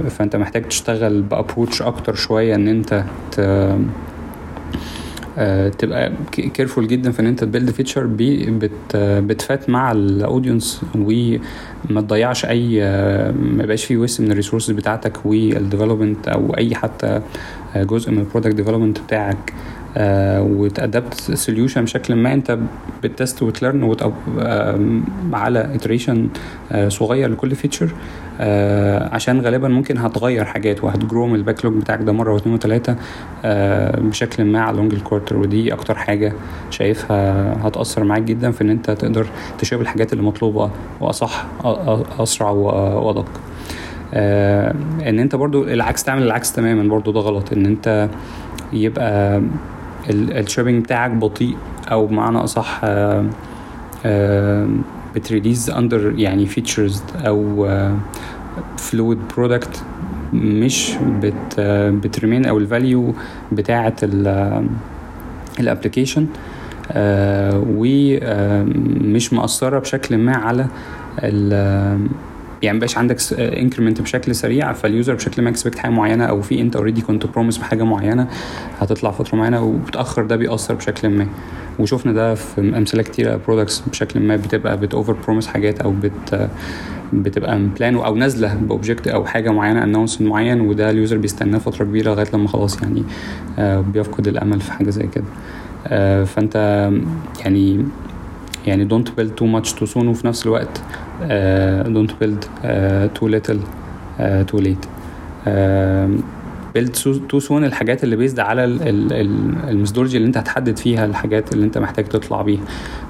[0.09, 3.05] فأنت محتاج تشتغل ب approach أكتر شوية إن أنت
[3.39, 3.79] آه
[5.79, 10.83] تبقى careful جدا في إن أنت ت build feature بت بت fit مع ال audience
[10.95, 16.57] وما تضيعش أي آه ما يبقاش فيه waste من ال resources بتاعتك وال development أو
[16.57, 17.21] أي حتى
[17.77, 19.53] جزء من ال product development بتاعك.
[19.97, 22.59] آه و adapt solution بشكل ما انت
[23.03, 23.95] ب test و تـ learn
[25.33, 26.29] على iteration
[26.89, 27.89] صغير لكل feature
[28.41, 32.55] آه عشان غالبا ممكن هتغير حاجات وهت grow من ال backlog بتاعك ده مرة واثنين
[32.55, 32.97] وثلاثة
[33.45, 36.33] آه بشكل ما على long ال quarter ودي أكتر حاجة
[36.71, 39.27] شايفها هتأثر معاك جدا في إن أنت تقدر
[39.59, 40.71] تشوف الحاجات اللي مطلوبة
[41.01, 41.45] وأصح
[42.19, 43.27] أسرع وأدق.
[44.15, 44.75] آه
[45.09, 47.53] إن أنت برضو العكس تعمل العكس تماما برضو ده غلط.
[47.53, 48.09] إن أنت
[48.73, 49.43] يبقى
[50.11, 51.57] ال shipping بتاعك بطيء
[51.91, 53.25] أو بمعنى أصح آه
[54.07, 54.69] آه
[55.15, 57.69] بت release under يعني features أو
[58.77, 59.83] flawed product
[60.33, 61.61] مش بت
[62.05, 63.15] بت remain أو ال value
[63.53, 63.97] بتاعة
[65.61, 66.27] ال application
[67.77, 70.67] ومش مأثرة بشكل ما على
[72.63, 76.61] يعني مبقاش عندك increment بشكل سريع فال user بشكل ما expect حاجة معينة أو في
[76.61, 78.29] أنت already كنت promise بحاجة معينة
[78.81, 81.27] هتطلع فترة معينة وبتأخر ده بيأثر بشكل ما.
[81.79, 86.49] وشفنا ده في أمثلة كتيرة products بشكل ما بتبقى بتوفر promise حاجات أو بت
[87.13, 91.59] بتبقى plan أو نازلة ب object أو حاجة معينة announce معين وده ال user بيستناه
[91.59, 93.03] فترة كبيرة لغاية لما خلاص يعني
[93.83, 95.25] بيفقد الأمل في حاجة زي كده.
[96.25, 96.91] فأنت
[97.41, 97.85] يعني
[98.67, 100.81] يعني don't build too much too soon وفي نفس الوقت
[101.93, 102.45] don't build
[103.15, 103.61] too little
[104.47, 104.87] too late
[106.75, 106.93] build
[107.29, 111.79] too soon الحاجات اللي based على ال methodology اللي انت هتحدد فيها الحاجات اللي انت
[111.79, 112.61] محتاج تطلع بيها.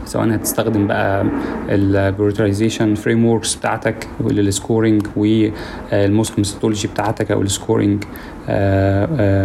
[0.04, 1.26] سواء هتستخدم بقى
[1.68, 8.04] ال prioritization frameworks بتاعتك لل scoring وال most methodology بتاعتك أو ال scoring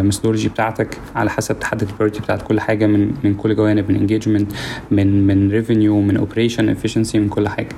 [0.06, 3.96] methodology بتاعتك على حسب تحدد ال priority بتاعت كل حاجة من من كل جوانب من
[3.96, 4.52] engagement
[4.92, 7.76] من من revenue من operation efficiency من كل حاجة.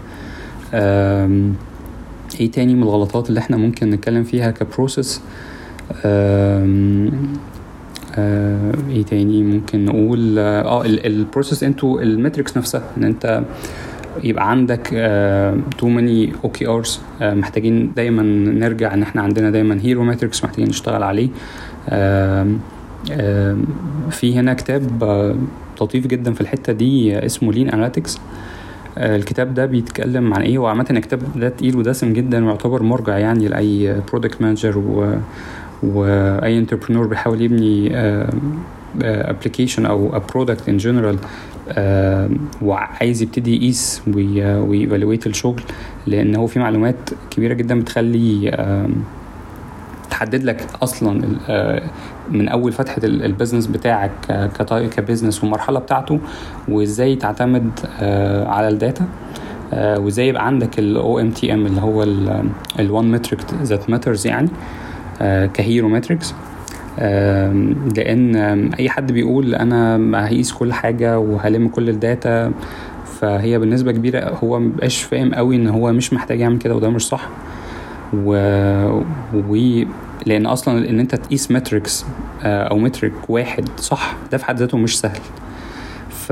[0.74, 5.22] إيه تاني من الغلطات اللي إحنا ممكن نتكلم فيها ك process؟
[8.90, 13.44] إيه تاني ممكن نقول؟ آه ال process into ال metrics نفسها ان انت
[14.24, 14.88] يبقى عندك
[15.78, 21.30] too many OKRs محتاجين دايما نرجع ان إحنا عندنا دايما hero metrics محتاجين نشتغل عليه.
[21.90, 22.60] آم
[23.12, 23.66] آم
[24.12, 25.04] في هنا كتاب
[25.82, 28.20] لطيف جدا في الحتة دي اسمه Lean Analytics
[28.98, 34.02] الكتاب ده بيتكلم عن إيه؟ وعامة الكتاب ده تقيل ودسم جدا ويعتبر مرجع يعني لأي
[34.12, 35.16] product manager و
[35.84, 37.92] وأي entrepreneur بيحاول يبني
[39.02, 41.18] application أو product in general
[42.62, 44.02] وعايز يبتدي يقيس
[44.68, 45.62] وي evaluate الشغل
[46.08, 48.52] لأن هو في معلومات كبيرة جدا بتخلي
[50.16, 51.22] تحدد لك أصلا
[52.32, 54.12] من أول فتحة ال business بتاعك
[54.96, 56.20] ك business والمرحله بتاعته
[56.68, 57.70] وإزاي تعتمد
[58.48, 59.06] على ال data
[59.74, 62.04] وإزاي يبقى عندك ال OMTM اللي هو
[62.80, 64.50] ال one metric that matters يعني
[65.54, 66.34] ك hero metrics
[67.98, 68.36] لأن
[68.80, 69.98] أي حد بيقول أنا
[70.28, 72.52] هقيس كل حاجة وهلم كل ال data
[73.20, 77.08] فهي بالنسبة كبيرة هو مبقاش فاهم قوي إن هو مش محتاج يعمل كده وده مش
[77.08, 77.30] صح.
[78.14, 78.36] و...
[80.26, 82.06] لأن أصلا إن أنت تقيس metrics
[82.44, 85.20] أو metric واحد صح ده في حد ذاته مش سهل.
[86.10, 86.32] ف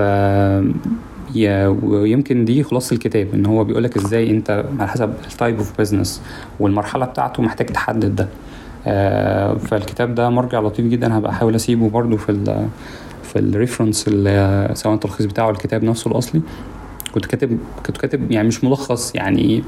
[1.84, 6.22] ويمكن دي خلاصة الكتاب إن هو بيقولك إزاي أنت على حسب ال type of business
[6.60, 8.28] والمرحلة بتاعته محتاج تحدد ده.
[8.88, 12.68] آه فالكتاب ده مرجع لطيف جدا هبقى أحاول أسيبه برضو في ال
[13.24, 14.04] في ال reference
[14.74, 16.42] سواء التلخيص بتاعه الكتاب نفسه الأصلي.
[17.14, 19.64] كنت كاتب كنت كاتب يعني مش ملخص يعني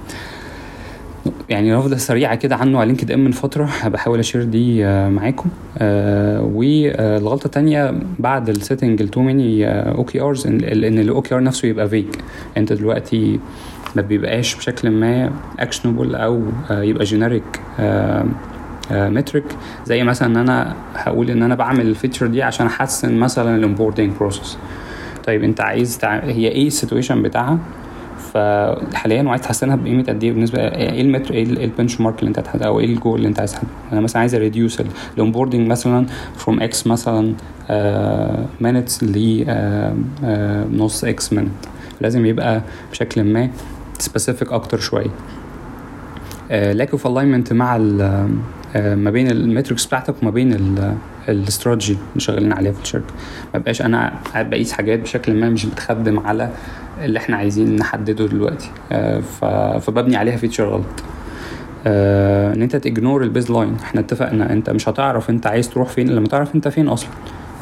[1.50, 3.70] يعني نبذه سريعة كده عنه على لينكد إن من فترة.
[3.88, 5.50] بحاول أ share دي معاكم.
[5.78, 10.60] آه والغلطه الثانية بعد ال setting ال too many OKRs إن
[11.00, 12.06] ال OKR نفسه يبقى vague
[12.58, 13.40] أنت دلوقتي
[13.96, 16.42] ما بيبقاش بشكل ما actionable أو
[16.72, 17.62] يبقى generic
[18.92, 19.46] metric
[19.86, 23.61] زي مثلا إن أنا هقول إن أنا بعمل ال feature دي عشان أحسن مثلا ال
[23.61, 24.58] onboarding process
[25.28, 26.20] طيب أنت عايز تع...
[26.24, 27.58] هي إيه ال situation بتاعها؟
[28.18, 32.64] فحاليا وعايز تحسنها بقيمة قد إيه بالنسبة إيه المتر إيه ال benchmark اللي أنت هتحدد
[32.64, 34.82] أو إيه الجول اللي أنت عايز تحدده أنا مثلا عايز أ reduce
[35.16, 36.06] ال onboarding مثلا
[36.36, 37.34] from X مثلا
[38.62, 39.46] minutes ل
[40.78, 41.52] نص X minute
[42.02, 42.62] لازم يبقى
[42.92, 43.50] بشكل ما
[44.00, 45.10] specific أكتر شوية.
[46.50, 47.78] lack of alignment مع
[48.76, 50.78] ما بين ال metrics بتاعتك وما بين
[51.30, 53.14] الاستراتيجي اللي شغالين عليها في الشركة.
[53.54, 56.50] ما بقاش أنا بقيس حاجات بشكل ما مش بتخدم على
[57.04, 58.70] اللي إحنا عايزين نحدده دلوقتي.
[59.82, 61.04] فببني عليها feature غلط.
[61.88, 66.10] إن أنت ت ignore ال baseline إحنا اتفقنا أنت مش هتعرف أنت عايز تروح فين
[66.10, 67.10] إلا تعرف أنت فين أصلا.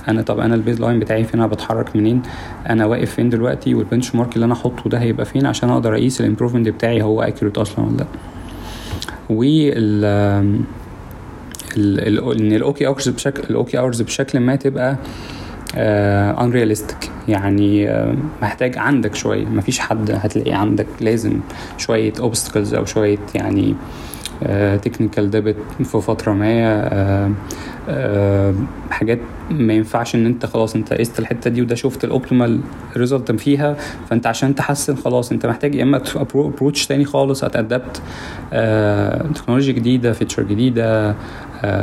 [0.07, 2.21] أنا طب أنا ال baseline بتاعي فين؟ أنا بتحرك منين؟
[2.69, 6.21] أنا واقف فين دلوقتي؟ وال benchmark اللي أنا أحطه ده هيبقى فين؟ عشان أقدر أقيس
[6.21, 8.05] ال improvement بتاعي هو accurate أصلا ولا لأ.
[9.29, 10.05] وال
[11.77, 14.97] إن ال OKRs بشكل ال OKRs بشكل ما تبقى
[16.41, 19.45] unrealistic uh, يعني uh, محتاج عندك شوية.
[19.45, 21.39] مفيش حد هتلاقي عندك لازم
[21.77, 23.75] شوية obstacles أو شوية يعني
[24.81, 27.33] technical uh, debt في فترة ما
[28.91, 29.19] حاجات
[29.51, 32.59] ما ينفعش إن أنت خلاص أنت قست الحتة دي وده شفت ال optimal
[32.97, 33.75] result فيها
[34.09, 38.01] فأنت عشان تحسن خلاص أنت محتاج يا إما approach تاني خالص هت adapt
[39.35, 41.15] تكنولوجيا جديدة feature جديدة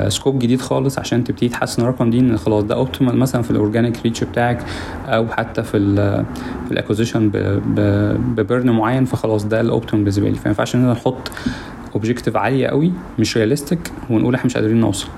[0.09, 3.57] scope جديد خالص عشان تبتدي تحسن الرقم دي إن خلاص ده optimal مثلا في ال
[3.57, 4.65] organic reach بتاعك
[5.07, 6.25] أو حتى في ال
[6.67, 7.31] في ال acquisition
[8.37, 10.35] ببرن معين فخلاص ده ال optimal بالنسبة لي.
[10.35, 11.31] فما ينفعش إن إحنا نحط
[11.95, 13.79] objective عالية قوي مش realistic
[14.11, 15.09] ونقول إحنا مش قادرين نوصل.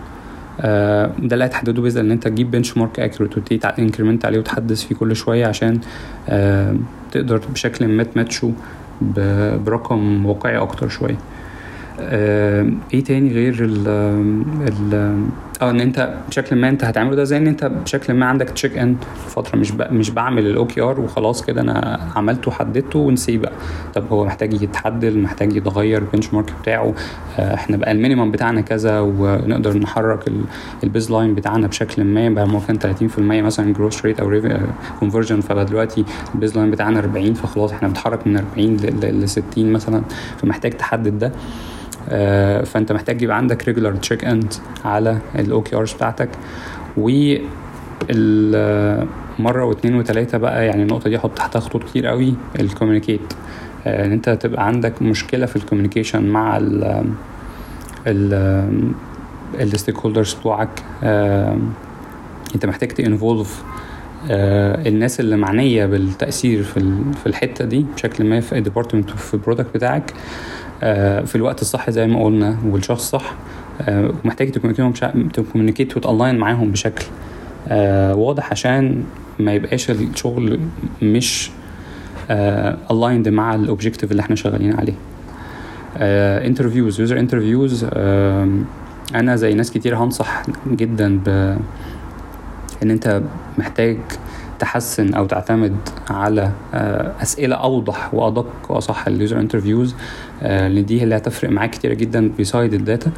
[0.61, 4.95] آه ده اللي هتحدده باذن إن أنت تجيب benchmark accurate وتبتدي increment عليه وتحدث فيه
[4.95, 5.81] كل شوية عشان
[6.29, 6.77] آه
[7.13, 8.53] تقدر بشكل ما تماتشه
[9.67, 11.19] برقم واقعي أكتر شوية.
[12.01, 13.89] آه إيه تاني غير ال
[14.69, 15.19] ال
[15.63, 18.79] آه إن أنت بشكل ما أنت هتعمله ده زي إن أنت بشكل ما عندك check
[18.79, 18.97] in
[19.27, 23.53] فترة مش مش بعمل ال OKR وخلاص كده أنا عملته وحددته ونسيه بقى.
[23.95, 26.95] طب هو محتاج يتحدل محتاج يتغير ال benchmark بتاعه.
[27.39, 30.33] آه إحنا بقى ال minimum بتاعنا كذا ونقدر نحرك
[30.85, 32.29] ال baseline بتاعنا بشكل ما.
[32.29, 34.43] بقى ممكن 30% مثلا growth rate أو
[35.01, 36.05] conversion فبقى دلوقتي
[36.35, 40.03] ال baseline بتاعنا 40 فخلاص إحنا بنتحرك من 40 ل 60 مثلا.
[40.39, 41.27] فمحتاج تحدد ده.
[41.27, 41.72] آه
[42.65, 46.29] فأنت محتاج يبقى عندك regular check in على ال OKRs بتاعتك.
[46.97, 47.11] و
[49.39, 53.33] مره واثنين وثلاثه بقى يعني النقطة دي أحط تحتها خطوط كتير قوي ال communicate
[53.87, 57.05] آه إن أنت تبقى عندك مشكلة في ال communication مع ال
[58.07, 58.35] ال
[59.61, 60.83] ال stakeholders بتوعك.
[61.05, 61.59] آه
[62.55, 63.63] أنت محتاج ت involve
[64.31, 66.81] آه، الناس اللي معنية بالتأثير في
[67.23, 70.13] في الحتة دي بشكل ما في ال department في ال product بتاعك.
[70.13, 70.17] آه،
[71.25, 73.35] في الوقت الصح زي ما قلنا والشخص صح
[73.81, 74.51] آه، ومحتاج
[75.33, 77.05] ت communicate وت align معاهم بشكل
[77.69, 79.05] آه، واضح عشان
[79.39, 80.61] ما يبقاش الشغل
[81.03, 81.51] مش
[82.91, 84.95] aligned مع ال objective اللي إحنا شغالين عليه.
[86.47, 87.87] interviews user interviews
[89.15, 91.29] أنا زي ناس كتير هنصح جدا ب
[92.83, 93.23] إن أنت
[93.59, 93.99] محتاج
[94.59, 95.77] تحسن أو تعتمد
[96.11, 99.95] على آه، أسئلة أوضح وأدق وأصح ال user interviews
[100.43, 103.11] لأن دي اللي هتفرق معاك كتير جدا beside ال data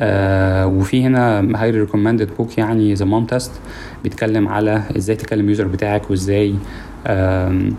[0.00, 3.52] آه وفي هنا highly recommended book يعني The Mom Test
[4.02, 6.54] بيتكلم على إزاي تكلم ال user بتاعك وإزاي
[7.06, 7.74] آم،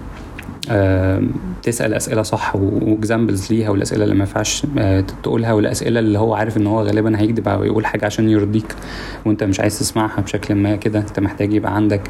[1.63, 6.33] تسأل أسئلة صح و examples ليها والأسئلة اللي ما ينفعش آه، تقولها والأسئلة اللي هو
[6.33, 8.75] عارف إن هو غالبا هيكذب أو يقول حاجة عشان يرضيك
[9.25, 12.01] وأنت مش عايز تسمعها بشكل ما كده أنت محتاج يبقى عندك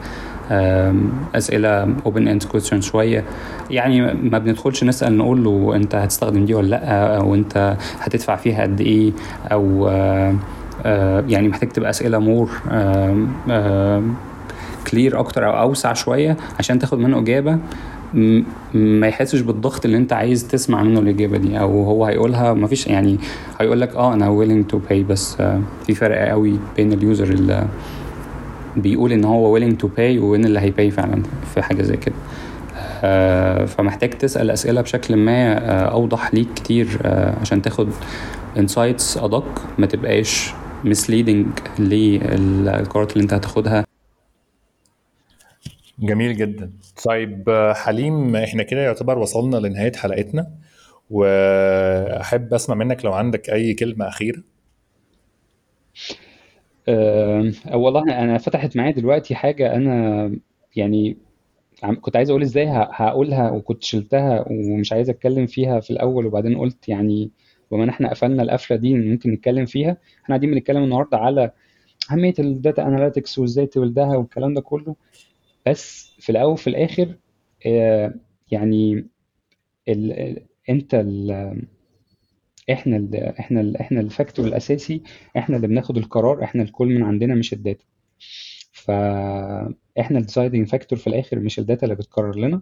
[1.35, 3.23] أسئلة open end question شوية.
[3.69, 8.61] يعني ما بندخلش نسأل نقول له أنت هتستخدم دي ولا لأ أو أنت هتدفع فيها
[8.61, 9.11] قد إيه
[9.51, 10.35] أو آه،
[10.85, 12.49] آه، يعني محتاج تبقى أسئلة more
[14.91, 17.59] clear أكتر أو أوسع شوية عشان تاخد منه إجابة.
[18.73, 22.87] ما يحسش بالضغط اللي انت عايز تسمع منه الإجابة دي أو هو هيقولها ما فيش
[22.87, 23.17] يعني
[23.59, 25.35] هيقول لك آه أنا willing to pay بس
[25.85, 27.67] في فرق قوي بين ال user اللي
[28.77, 32.15] بيقول إن هو willing to pay وبين اللي هي buy فعلا في حاجة زي كده.
[33.03, 37.89] آه، فمحتاج تسأل أسئلة بشكل ما آه، أوضح ليك كتير آه، عشان تاخد
[38.57, 40.53] insights أدق ما تبقاش
[40.85, 43.85] misleading للقرارات اللي انت هتاخدها.
[45.99, 46.71] جميل جدا.
[47.05, 50.51] طيب حليم إحنا كده يعتبر وصلنا لنهاية حلقتنا
[51.09, 54.43] وأحب أسمع منك لو عندك أي كلمة أخيرة.
[56.87, 60.31] أه والله أنا فتحت معايا دلوقتي حاجة أنا
[60.75, 61.17] يعني
[62.01, 66.89] كنت عايز أقول إزاي هقولها وكنت شلتها ومش عايز أتكلم فيها في الأول وبعدين قلت
[66.89, 67.31] يعني
[67.73, 69.91] ان إحنا قفلنا القفلة دي ممكن نتكلم فيها.
[69.91, 71.51] إحنا قاعدين بنتكلم النهارده على
[72.11, 74.95] أهمية ال data analytics وإزاي تولدها والكلام ده كله.
[75.65, 77.15] بس في الأول وفي الآخر
[77.65, 78.13] آه،
[78.51, 79.07] يعني
[79.89, 81.31] ال ال انت ال
[82.71, 85.03] إحنا ال إحنا ال إحنا ال factor الأساسي
[85.37, 87.85] إحنا اللي بناخد القرار إحنا الكل من عندنا مش ال data.
[88.71, 92.61] فاحنا ال deciding factor في الآخر مش ال data اللي بتقرر لنا.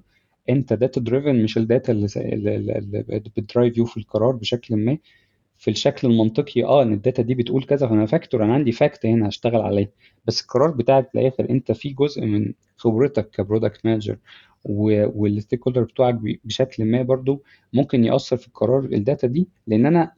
[0.49, 4.97] انت data driven مش ال data اللي بت drive you في القرار بشكل ما.
[5.61, 9.05] في الشكل المنطقي آه إن ال data دي بتقول كذا فأنا factor أنا عندي fact
[9.05, 9.91] هنا هشتغل عليه.
[10.25, 14.17] بس القرار بتاعك في الآخر أنت في جزء من خبرتك ك product manager وال
[14.65, 17.43] stakeholder بتوعك بشكل ما برضو
[17.73, 20.11] ممكن يأثر في القرار ال data دي لأن أنا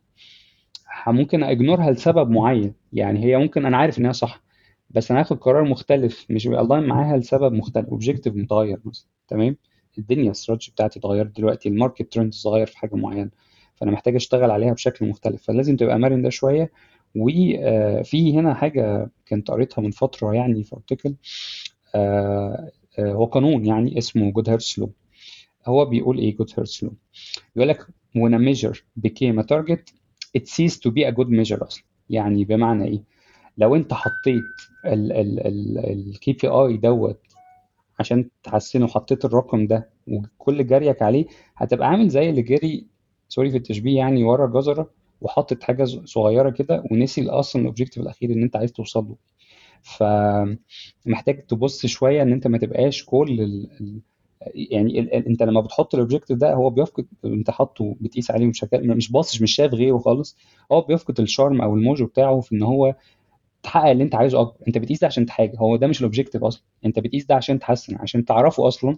[1.08, 2.74] ممكن ignore ها لسبب معين.
[2.94, 4.44] يعني هي ممكن أنا عارف إن هي صح
[4.90, 9.58] بس أنا هاخد قرار مختلف مش aligned معاها لسبب مختلف objective متغير مثلا تمام؟
[9.98, 13.30] الدنيا الاستراتيجي بتاعتي اتغيرت دلوقتي ال market trend اتغير في حاجة معينة.
[13.76, 15.44] فأنا محتاج أشتغل عليها بشكل مختلف.
[15.44, 16.72] فلازم تبقى مرن ده شوية.
[17.16, 21.16] وفي هنا حاجة كنت قريتها من فترة يعني في article
[23.00, 24.92] هو قانون يعني اسمه Goodhart's law
[25.66, 26.94] هو بيقول إيه Goodhart's law
[27.56, 27.82] بيقول لك
[28.18, 29.94] when a measure becomes a target
[30.38, 31.84] it ceases to be a good measure أصلا.
[32.10, 33.04] يعني بمعنى إيه؟
[33.58, 34.44] لو أنت حطيت
[34.86, 37.20] ال KPI دوت
[38.00, 42.93] عشان تحسنه حطيت الرقم ده وكل جريك عليه هتبقى عامل زي اللي جري
[43.34, 44.90] sorry في التشبيه يعني ورا جزرة
[45.22, 49.16] وحطت حاجة صغيرة كده ونسي أصلا ال objective الأخير ان أنت عايز توصل له.
[49.84, 53.70] فمحتاج تبص شوية إن أنت ما تبقاش كل ال...
[54.56, 55.10] يعني ال...
[55.14, 59.56] أنت لما بتحط ال objective ده هو بيفقد أنت حاطه بتقيس عليه مش مش مش
[59.56, 60.38] شايف غيره خالص.
[60.72, 62.96] هو بيفقد ال charm أو ال mojo بتاعه في إن هو
[63.64, 64.58] تحقق اللي انت عايزه اكبر.
[64.68, 66.64] انت بتقيس ده عشان حاجة هو ده مش ال objective أصلا.
[66.86, 68.98] انت بتقيس ده عشان تحسن عشان تعرفه أصلا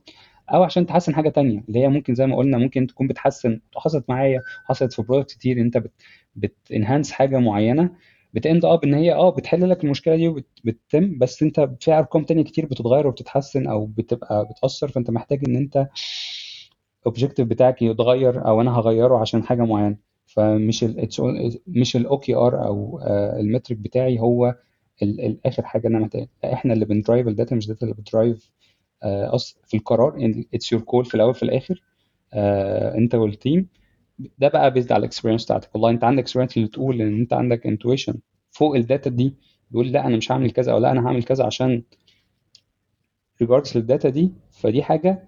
[0.53, 1.63] أو عشان تحسن حاجة تانية.
[1.67, 5.61] اللي هي ممكن زي ما قلنا ممكن تكون بتحسن حصلت معايا حصلت في product كتير
[5.61, 5.91] انت بت
[6.35, 7.89] بت enhance حاجة معينة
[8.33, 12.23] بت end up إن هي آه بتحل لك المشكلة دي وبتتم بس انت في أرقام
[12.23, 14.87] تانية كتير بتتغير وبتتحسن أو بتبقى بتأثر.
[14.87, 15.87] فأنت محتاج إن انت
[17.01, 19.97] ال objective بتاعك يتغير أو أنا هغيره عشان حاجة معينة.
[20.35, 21.09] فمش ال
[21.67, 22.99] مش ال OKR أو
[23.39, 24.55] ال metric بتاعي هو
[25.03, 28.51] الآخر حاجة أنا محتاج إحنا اللي بن drive ال data مش data اللي بت drive
[29.03, 30.17] أص في القرار
[30.53, 31.83] it's your call في الأول في الآخر
[32.97, 33.67] أنت وال team
[34.39, 35.69] ده بقى بيزد على ال experience بتاعتك.
[35.75, 38.15] والله أنت عندك experience اللي تقول إن أنت عندك intuition
[38.51, 39.33] فوق ال data دي
[39.71, 41.83] بيقول لا أنا مش هعمل كذا أو لا أنا هعمل كذا عشان
[43.41, 44.31] regards لل data دي.
[44.51, 45.27] فدي حاجة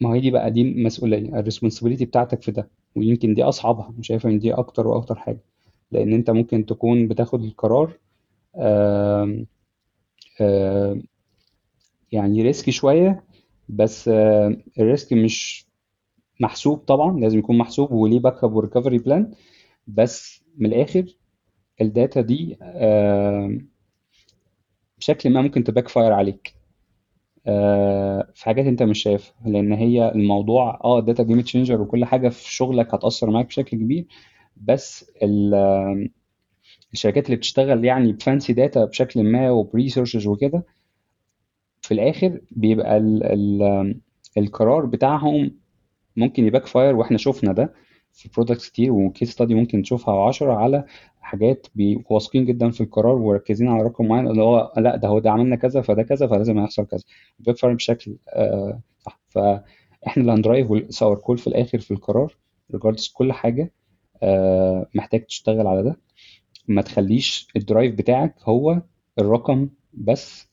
[0.00, 2.68] ما هي دي بقى دي مسؤولية ال responsibility بتاعتك في ده.
[2.96, 3.94] ويمكن دي أصعبها.
[3.98, 5.40] مش شايفه إن دي أكتر وأكتر حاجة.
[5.92, 7.98] لأن أنت ممكن تكون بتاخد القرار
[12.12, 13.24] يعني risky شوية
[13.68, 14.08] بس
[14.78, 15.66] ال risk مش
[16.40, 19.32] محسوب طبعا لازم يكون محسوب وليه backup و recovery plan
[19.86, 21.16] بس من الآخر
[21.80, 22.58] ال data دي
[24.98, 26.54] بشكل ما ممكن ت backfire عليك.
[27.46, 32.04] آه، في حاجات انت مش شايفها لأن هي الموضوع آه ال data game changer وكل
[32.04, 34.06] حاجة في شغلك هتأثر معاك بشكل كبير
[34.56, 36.10] بس ال-
[36.92, 40.64] الشركات اللي بتشتغل يعني ب fancy data بشكل ما وب researches وكده
[41.82, 44.00] في الآخر بيبقى ال ال
[44.38, 45.58] القرار بتاعهم
[46.16, 47.74] ممكن ي backfire وإحنا شفنا ده
[48.12, 50.84] في products كتير و case study ممكن تشوفها 10 على
[51.22, 55.18] حاجات بيبقوا واثقين جدا في القرار وركزين على رقم معين اللي هو لأ ده هو
[55.18, 57.02] ده عملنا كذا فده كذا فلازم يحصل كذا.
[57.54, 59.20] fire بشكل آه صح.
[59.28, 59.64] فإحنا
[60.22, 62.36] اللي هن drive our call في الآخر في القرار
[62.72, 63.72] regards كل حاجة
[64.22, 66.00] آه محتاج تشتغل على ده.
[66.68, 68.82] ما تخليش ال drive بتاعك هو
[69.18, 70.48] الرقم بس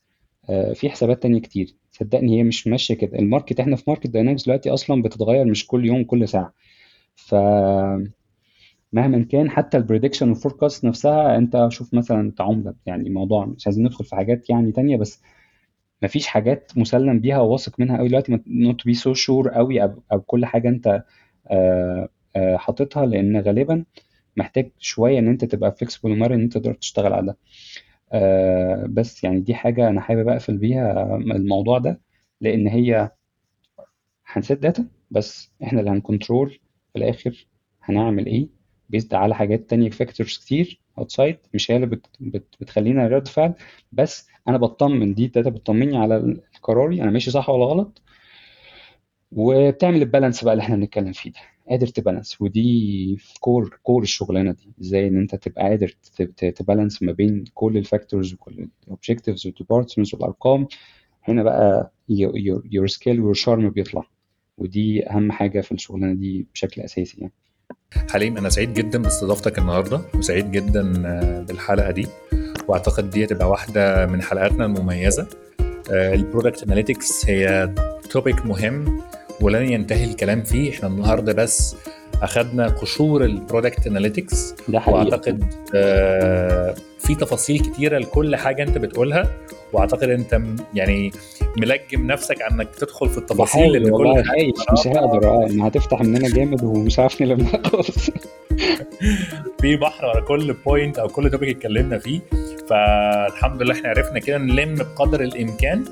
[0.50, 1.76] آه، في حسابات تانية كتير.
[1.92, 3.18] صدقني هي مش ماشية كده.
[3.18, 6.52] ال market إحنا في market dynamics دلوقتي أصلا بتتغير مش كل يوم كل ساعة.
[7.16, 7.34] ف
[8.92, 13.66] مهما كان حتى ال prediction وال forecast نفسها انت شوف مثلا عملة يعني موضوع مش
[13.66, 15.22] عايزين ندخل في حاجات يعني تانية بس
[16.02, 18.40] مفيش حاجات مسلم بيها وواثق منها قوي دلوقتي.
[18.46, 21.04] not be so sure قوي أو كل حاجة انت
[21.50, 23.84] آه، آه، حاططها لأن غالبا
[24.36, 27.38] محتاج شوية إن انت تبقى flexible ومرن إن انت تقدر تشتغل على ده.
[28.12, 32.00] آه، بس يعني دي حاجة أنا حابب أقفل بيها الموضوع ده
[32.40, 33.10] لأن هي
[34.26, 36.50] هن set data بس إحنا اللي هن control
[36.92, 37.46] في الآخر
[37.82, 38.59] هنعمل إيه؟
[38.90, 43.54] بيزد على حاجات تانية factors كتير outside مش هي اللي بت بت بتخلينا رد فعل
[43.92, 48.02] بس أنا بطمن دي data بتطمني على قراري أنا ماشي صح ولا غلط؟
[49.32, 51.38] وبتعمل ال balance بقى اللي إحنا بنتكلم فيه ده.
[51.70, 52.40] قادر ت balance.
[52.42, 54.72] ودي core core الشغلانة دي.
[54.80, 55.88] إزاي إن أنت تبقى قادر
[56.56, 60.66] ت balance ما بين كل ال factors وكل ال objectives وال departments والأرقام.
[61.22, 64.02] هنا بقى your skill و your charm بيطلع.
[64.58, 67.32] ودي أهم حاجة في الشغلانة دي بشكل أساسي يعني.
[68.10, 70.82] حليم أنا سعيد جدا باستضافتك النهارده وسعيد جدا
[71.48, 72.06] بالحلقة دي.
[72.68, 75.26] وأعتقد دي هتبقى واحدة من حلقاتنا المميزة.
[75.90, 77.74] ال product analytics هي
[78.10, 79.02] topic مهم
[79.40, 80.70] ولن ينتهي الكلام فيه.
[80.70, 81.76] إحنا النهارده بس
[82.22, 85.44] أخذنا قشور ال product analytics وأعتقد
[85.74, 89.30] آه في تفاصيل كتيرة لكل حاجة أنت بتقولها
[89.72, 90.40] وأعتقد أنت
[90.74, 91.10] يعني
[91.58, 95.68] ملجم نفسك على إنك تدخل في التفاصيل لأن والله كل خايف مش هقدر آه ما
[95.68, 98.10] هتفتح مننا جامد ومش عارف نلمها خالص
[99.60, 102.20] في بحر ورا كل point أو كل topic اتكلمنا فيه
[102.68, 105.84] فالحمد لله إحنا عرفنا كده نلم بقدر الإمكان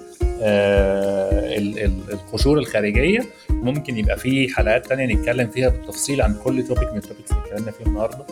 [0.43, 3.21] آه، ال- ال- القشور الخارجية.
[3.51, 7.43] ممكن يبقى في حلقات تانية نتكلم فيها بالتفصيل عن كل topic من ال topics اللي
[7.45, 8.25] اتكلمنا فيه النهارده.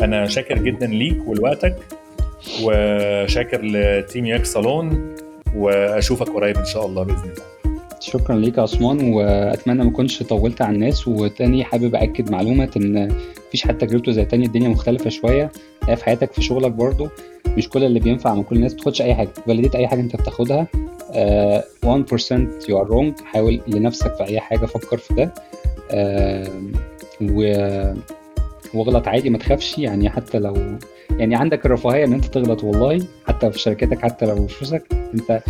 [0.00, 1.76] أنا شاكر جدا ليك ولوقتك.
[2.62, 5.14] وشاكر ل team ياك صالون
[5.56, 7.80] وأشوفك قريب إن شاء الله بإذن الله.
[8.00, 11.08] شكرا ليك يا عثمان وأتمنى ما اكونش طولت على الناس.
[11.08, 13.12] وتاني حابب اكد معلومة إن
[13.48, 15.50] مفيش حد تجربته زي تاني الدنيا مختلفة شوية.
[15.86, 17.08] في حياتك في شغلك برضو
[17.46, 19.28] مش كل اللي بينفع مع كل الناس تاخدش أي حاجة.
[19.46, 20.66] validate أي حاجة أنت بتاخدها.
[21.12, 23.24] آه، 1% you are wrong.
[23.24, 25.34] حاول لنفسك في أي حاجة فكر في ده.
[25.90, 26.48] آه،
[27.22, 27.42] و
[28.74, 30.56] واغلط عادي ما تخافش يعني حتى لو
[31.10, 34.82] يعني عندك الرفاهية إن أنت تغلط والله حتى في شركتك حتى لو فلوسك
[35.14, 35.42] أنت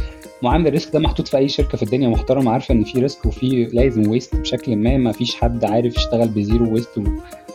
[0.43, 3.27] معامل ال risk ده محطوط في أي شركة في الدنيا محترمه عارفة إن في risk
[3.27, 7.01] وفي لازم waste بشكل ما ما فيش حد عارف يشتغل ب zero waste.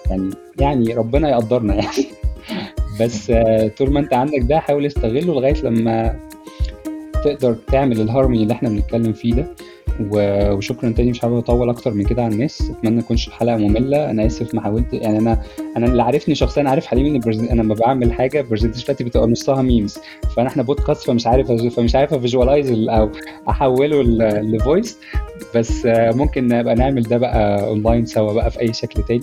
[0.09, 2.05] يعني يعني ربنا يقدرنا يعني
[3.01, 3.32] بس
[3.78, 6.20] طول ما أنت عندك ده حاول استغله لغاية لما
[7.24, 9.47] تقدر تعمل الهارموني اللي إحنا بنتكلم فيه ده
[10.00, 12.72] وشكرا تاني مش حابب أطول أكتر من كده على الناس.
[12.72, 14.10] أتمنى ما تكونش الحلقة مملة.
[14.10, 14.93] أنا آسف ما حاولت.
[14.93, 15.41] يعني أنا
[15.78, 17.47] أنا اللي عارفني شخصيا عارف حليم إن.
[17.50, 19.99] أنا لما بعمل حاجة presentation بتاعتي بتبقى نصها memes
[20.36, 23.10] فانا إحنا بودكاست فمش عارف فمش عارف ا visualize أو
[23.50, 24.04] أحوله
[24.41, 24.97] ل voice
[25.56, 29.22] بس آه، ممكن نبقى نعمل ده بقى اونلاين سوا بقى في أي شكل تاني.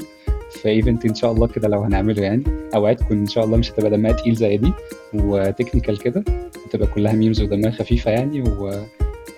[0.51, 2.43] في event إن شاء الله كده لو هنعمله يعني.
[2.75, 4.73] اوعدكم إن شاء الله مش هتبقى دمها تقيل زي دي.
[5.15, 6.25] و technical كده.
[6.71, 8.43] تبقى كلها memes ودمها خفيفة يعني.
[8.43, 8.71] و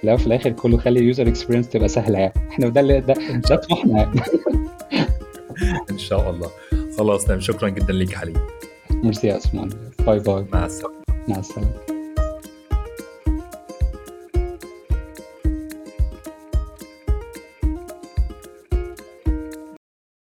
[0.03, 2.33] في الآخر كله خلي ال user experience تبقى سهلة يعني.
[2.51, 3.15] إحنا ده اللي ده
[3.49, 4.21] ده طموحنا يعني.
[5.91, 6.51] إن شاء الله.
[6.99, 7.41] خلاص تمام.
[7.41, 8.37] شكرا جدا ليك يا حليم.
[8.91, 9.69] ميرسي يا عثمان.
[10.07, 10.95] bye bye مع السلامة.
[11.29, 11.98] مع السلامة.